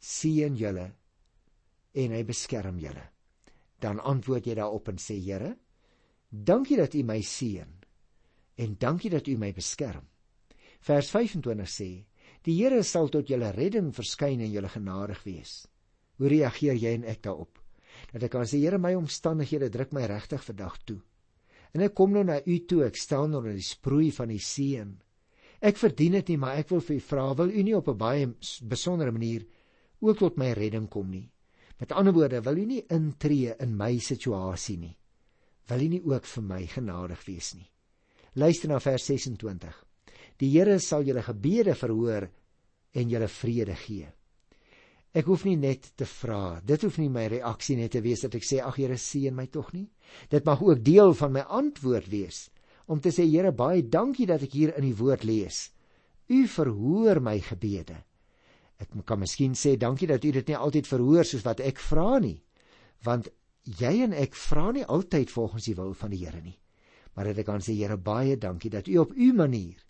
seën 0.00 0.56
julle 0.56 0.88
en 1.94 2.16
hy 2.16 2.22
beskerm 2.26 2.80
julle. 2.82 3.04
Dan 3.78 4.00
antwoord 4.00 4.48
jy 4.48 4.56
daarop 4.56 4.88
en 4.90 4.98
sê 4.98 5.18
Here 5.20 5.52
Dankie 6.34 6.76
dat 6.76 6.94
U 6.98 7.02
my 7.06 7.20
seën 7.22 7.68
en 8.58 8.72
dankie 8.78 9.10
dat 9.10 9.28
U 9.30 9.36
my 9.38 9.52
beskerm. 9.54 10.02
Vers 10.82 11.10
25 11.14 11.68
sê: 11.70 11.90
Die 12.42 12.56
Here 12.58 12.82
sal 12.82 13.06
tot 13.08 13.28
julle 13.30 13.52
redding 13.54 13.92
verskyn 13.94 14.42
en 14.42 14.50
julle 14.50 14.68
genadig 14.68 15.20
wees. 15.22 15.52
Hoe 16.18 16.28
reageer 16.32 16.74
jy 16.74 16.94
en 16.98 17.06
ek 17.06 17.22
daarop? 17.22 17.60
Dat 18.10 18.26
ek 18.26 18.32
kan 18.34 18.48
sê 18.50 18.58
Here, 18.64 18.80
my 18.82 18.96
omstandighede 18.98 19.68
druk 19.70 19.94
my 19.94 20.08
regtig 20.10 20.42
vandag 20.42 20.80
toe. 20.82 20.98
En 21.70 21.86
ek 21.86 21.94
kom 21.94 22.10
nou 22.10 22.24
na 22.26 22.40
U 22.42 22.58
toe, 22.66 22.82
ek 22.88 22.98
staan 22.98 23.34
onder 23.38 23.54
die 23.54 23.62
sproei 23.62 24.10
van 24.10 24.34
U 24.34 24.38
seën. 24.38 24.90
Ek 25.62 25.78
verdien 25.78 26.18
dit 26.18 26.34
nie, 26.34 26.40
maar 26.40 26.58
ek 26.58 26.74
wil 26.74 26.82
vir 26.82 26.98
U 26.98 27.06
vra, 27.12 27.28
wil 27.38 27.54
U 27.54 27.62
nie 27.62 27.78
op 27.78 27.88
'n 27.88 27.98
baie 27.98 28.26
besondere 28.62 29.12
manier 29.12 29.46
ook 30.00 30.18
tot 30.18 30.36
my 30.36 30.50
redding 30.52 30.90
kom 30.90 31.10
nie? 31.10 31.30
Met 31.78 31.92
ander 31.92 32.12
woorde, 32.12 32.42
wil 32.42 32.58
U 32.58 32.66
nie 32.66 32.84
intree 32.90 33.54
in 33.60 33.76
my 33.76 33.98
situasie 33.98 34.78
nie? 34.78 34.96
Wil 35.68 35.84
U 35.84 35.88
nie 35.88 36.02
ook 36.04 36.26
vir 36.28 36.44
my 36.44 36.62
genadig 36.66 37.24
wees 37.26 37.54
nie. 37.54 37.68
Luister 38.34 38.68
na 38.68 38.80
vers 38.82 39.06
26. 39.06 39.74
Die 40.42 40.50
Here 40.50 40.78
sal 40.82 41.04
julle 41.06 41.22
gebede 41.22 41.74
verhoor 41.78 42.28
en 42.94 43.10
julle 43.10 43.28
vrede 43.30 43.76
gee. 43.78 44.08
Ek 45.14 45.28
hoef 45.30 45.44
nie 45.46 45.56
net 45.56 45.92
te 45.94 46.06
vra. 46.10 46.58
Dit 46.66 46.82
hoef 46.82 46.98
nie 46.98 47.10
my 47.12 47.28
reaksie 47.30 47.76
net 47.78 47.92
te 47.94 48.02
wees 48.02 48.24
dat 48.26 48.34
ek 48.34 48.46
sê 48.46 48.58
ag 48.58 48.80
Here 48.80 48.98
seën 48.98 49.34
my 49.34 49.46
tog 49.46 49.70
nie. 49.72 49.86
Dit 50.30 50.46
mag 50.46 50.62
ook 50.62 50.82
deel 50.82 51.14
van 51.14 51.36
my 51.36 51.44
antwoord 51.46 52.10
wees 52.10 52.48
om 52.90 53.00
te 53.00 53.12
sê 53.14 53.24
Here 53.24 53.52
baie 53.54 53.86
dankie 53.86 54.26
dat 54.26 54.42
ek 54.42 54.56
hier 54.58 54.74
in 54.76 54.88
die 54.88 54.98
woord 54.98 55.24
lees. 55.24 55.70
U 56.28 56.44
verhoor 56.50 57.20
my 57.22 57.38
gebede. 57.40 57.96
Ek 58.82 58.90
kan 59.06 59.22
miskien 59.22 59.54
sê 59.54 59.76
dankie 59.78 60.08
dat 60.10 60.24
u 60.24 60.32
dit 60.34 60.50
nie 60.50 60.58
altyd 60.58 60.90
verhoor 60.90 61.24
soos 61.24 61.46
wat 61.46 61.62
ek 61.62 61.78
vra 61.78 62.18
nie. 62.18 62.40
Want 63.06 63.30
jy 63.64 64.02
en 64.04 64.12
ek 64.12 64.36
vra 64.36 64.70
nie 64.72 64.84
altyd 64.84 65.30
volgens 65.30 65.68
die 65.68 65.76
wil 65.78 65.94
van 65.94 66.12
die 66.12 66.24
Here 66.24 66.40
nie. 66.40 66.58
Maar 67.14 67.32
dit 67.32 67.46
kan 67.46 67.62
sê 67.62 67.76
Here 67.76 67.96
baie 67.96 68.36
dankie 68.36 68.70
dat 68.70 68.88
u 68.88 68.98
op 68.98 69.14
u 69.16 69.32
manier 69.32 69.80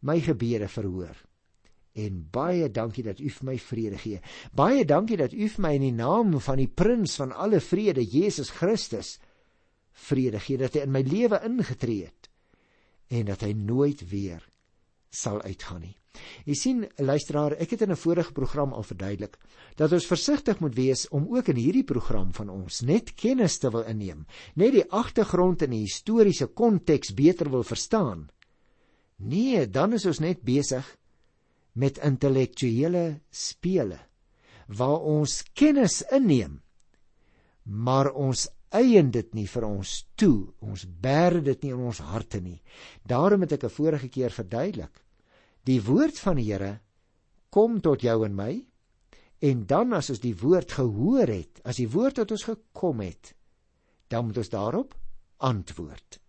my 0.00 0.20
gebede 0.20 0.68
verhoor. 0.68 1.16
En 1.96 2.26
baie 2.30 2.68
dankie 2.70 3.04
dat 3.04 3.20
u 3.20 3.30
vir 3.30 3.46
my 3.48 3.56
vrede 3.58 3.98
gee. 3.98 4.20
Baie 4.52 4.84
dankie 4.84 5.16
dat 5.16 5.32
u 5.32 5.48
vir 5.48 5.62
my 5.64 5.72
in 5.78 5.86
die 5.86 5.96
naam 5.96 6.36
van 6.40 6.60
die 6.60 6.68
prins 6.68 7.16
van 7.16 7.32
alle 7.32 7.60
vrede, 7.60 8.04
Jesus 8.04 8.50
Christus, 8.50 9.16
vrede 9.96 10.40
gee 10.40 10.60
dat 10.60 10.76
hy 10.76 10.84
in 10.84 10.92
my 10.92 11.00
lewe 11.06 11.40
ingetree 11.46 12.04
het 12.04 12.28
en 13.08 13.28
dat 13.30 13.44
hy 13.46 13.52
nooit 13.56 14.02
weer 14.10 14.42
sal 15.22 15.42
uitgaan 15.42 15.80
nie. 15.80 15.96
Jy 16.48 16.56
sien, 16.56 16.84
luisteraar, 16.96 17.56
ek 17.60 17.74
het 17.74 17.82
in 17.84 17.92
'n 17.92 18.00
vorige 18.00 18.32
program 18.32 18.72
al 18.72 18.82
verduidelik 18.82 19.38
dat 19.76 19.92
ons 19.92 20.06
versigtig 20.06 20.60
moet 20.60 20.74
wees 20.74 21.08
om 21.08 21.26
ook 21.36 21.48
in 21.48 21.56
hierdie 21.56 21.84
program 21.84 22.32
van 22.32 22.48
ons 22.48 22.80
net 22.80 23.14
kennis 23.14 23.58
te 23.58 23.70
wil 23.70 23.84
inneem, 23.84 24.26
net 24.54 24.72
die 24.72 24.90
agtergrond 24.90 25.62
en 25.62 25.70
die 25.70 25.84
historiese 25.84 26.46
konteks 26.46 27.14
beter 27.14 27.50
wil 27.50 27.62
verstaan. 27.62 28.30
Nee, 29.16 29.66
dan 29.70 29.92
is 29.92 30.06
ons 30.06 30.18
net 30.18 30.42
besig 30.42 30.96
met 31.72 31.98
intellektuele 31.98 33.20
spele 33.30 33.98
waar 34.66 35.00
ons 35.00 35.42
kennis 35.54 36.02
inneem, 36.10 36.60
maar 37.64 38.12
ons 38.12 38.48
eien 38.70 39.10
dit 39.10 39.34
nie 39.34 39.46
vir 39.46 39.64
ons 39.64 40.06
toe, 40.16 40.52
ons 40.60 40.86
bær 40.86 41.40
dit 41.40 41.62
nie 41.62 41.72
in 41.72 41.84
ons 41.86 41.98
harte 41.98 42.40
nie. 42.40 42.62
Daarom 43.04 43.40
het 43.40 43.52
ek 43.52 43.64
'n 43.64 43.68
vorige 43.68 44.08
keer 44.08 44.30
verduidelik 44.30 45.05
Die 45.66 45.80
woord 45.82 46.18
van 46.22 46.38
die 46.38 46.46
Here 46.46 46.76
kom 47.50 47.80
tot 47.82 48.04
jou 48.06 48.20
en 48.26 48.36
my 48.36 48.52
en 49.46 49.64
dan 49.68 49.96
as 49.96 50.12
ons 50.14 50.22
die 50.22 50.34
woord 50.38 50.76
gehoor 50.78 51.28
het, 51.28 51.60
as 51.66 51.80
die 51.80 51.88
woord 51.90 52.20
tot 52.20 52.32
ons 52.36 52.46
gekom 52.46 53.02
het, 53.04 53.32
dan 54.08 54.28
moet 54.28 54.38
ons 54.40 54.52
daarop 54.52 54.94
antwoord. 55.44 56.20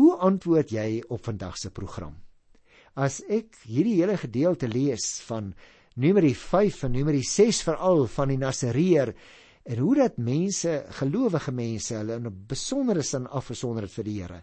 Hoe 0.00 0.14
antwoord 0.16 0.72
jy 0.72 1.02
op 1.12 1.26
vandag 1.28 1.58
se 1.60 1.70
program? 1.70 2.16
As 2.96 3.20
ek 3.28 3.60
hierdie 3.68 4.00
hele 4.00 4.16
gedeelte 4.18 4.68
lees 4.68 5.20
van 5.28 5.52
Numeri 6.00 6.32
5 6.34 6.86
en 6.88 6.96
Numeri 6.96 7.22
6 7.26 7.62
veral 7.68 8.06
van 8.10 8.32
die 8.32 8.40
Nasareer 8.40 9.12
en 9.70 9.82
hoe 9.84 9.94
dat 9.98 10.16
mense, 10.18 10.72
gelowige 10.98 11.52
mense, 11.52 11.94
hulle 12.00 12.16
in 12.16 12.26
'n 12.26 12.46
besondere 12.48 13.02
sin 13.02 13.26
afgesonder 13.26 13.82
het 13.84 13.92
vir 13.92 14.04
die 14.04 14.22
Here, 14.22 14.42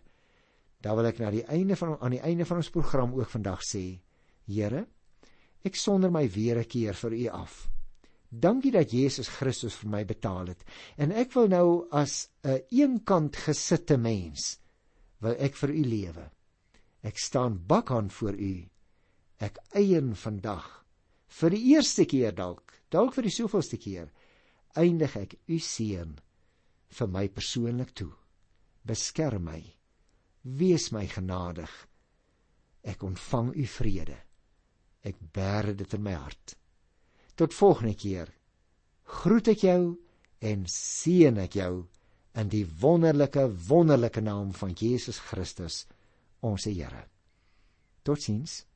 Dan 0.81 0.95
wil 0.95 1.09
ek 1.09 1.17
na 1.19 1.31
die 1.33 1.45
einde 1.49 1.75
van 1.75 1.97
aan 1.99 2.13
die 2.13 2.21
einde 2.21 2.45
van 2.45 2.61
ons 2.61 2.69
program 2.69 3.15
ook 3.17 3.29
vandag 3.29 3.63
sê, 3.65 3.97
Here, 4.47 4.85
ek 5.67 5.75
sonder 5.75 6.11
my 6.11 6.27
weer 6.31 6.57
'n 6.57 6.69
keer 6.71 6.93
vir 6.93 7.13
U 7.13 7.27
af. 7.27 7.69
Dankie 8.29 8.71
dat 8.71 8.91
Jesus 8.91 9.27
Christus 9.27 9.75
vir 9.75 9.89
my 9.89 10.03
betaal 10.05 10.47
het. 10.47 10.63
En 10.97 11.11
ek 11.11 11.33
wil 11.33 11.47
nou 11.47 11.87
as 11.91 12.29
'n 12.43 12.49
een 12.49 12.79
eenkant 12.79 13.35
gesitte 13.35 13.97
mens 13.97 14.59
wil 15.19 15.35
ek 15.39 15.55
vir 15.55 15.69
U 15.69 15.83
lewe. 15.83 16.31
Ek 17.03 17.17
staan 17.17 17.65
bakhand 17.67 18.13
voor 18.13 18.35
U. 18.35 18.69
Ek 19.39 19.57
eien 19.73 20.15
vandag 20.15 20.85
vir 21.27 21.49
die 21.49 21.63
eerste 21.75 22.05
keer 22.05 22.35
dalk, 22.35 22.73
dalk 22.89 23.13
vir 23.13 23.23
die 23.23 23.35
soveelste 23.35 23.77
keer, 23.77 24.11
eindig 24.75 25.15
ek 25.15 25.39
U 25.47 25.59
seën 25.59 26.17
vir 26.89 27.07
my 27.07 27.27
persoonlik 27.27 27.93
toe. 27.93 28.13
Beskerm 28.85 29.43
my. 29.43 29.63
Wees 30.43 30.91
my 30.91 31.07
genadig. 31.07 31.87
Ek 32.83 33.03
ontvang 33.03 33.55
U 33.55 33.65
vrede. 33.65 34.26
Ek 35.07 35.15
bære 35.33 35.73
dit 35.79 35.93
in 35.95 36.03
my 36.03 36.15
hart. 36.19 36.57
Tot 37.39 37.55
volgende 37.55 37.95
keer. 37.95 38.31
Groet 39.21 39.53
ek 39.53 39.63
jou 39.63 39.81
en 40.43 40.65
seën 40.71 41.37
ek 41.41 41.55
jou 41.61 41.85
in 42.37 42.49
die 42.51 42.65
wonderlike 42.81 43.47
wonderlike 43.69 44.21
naam 44.21 44.51
van 44.53 44.75
Jesus 44.77 45.17
Christus, 45.29 45.85
ons 46.45 46.67
Here. 46.67 47.07
Totsiens. 48.03 48.66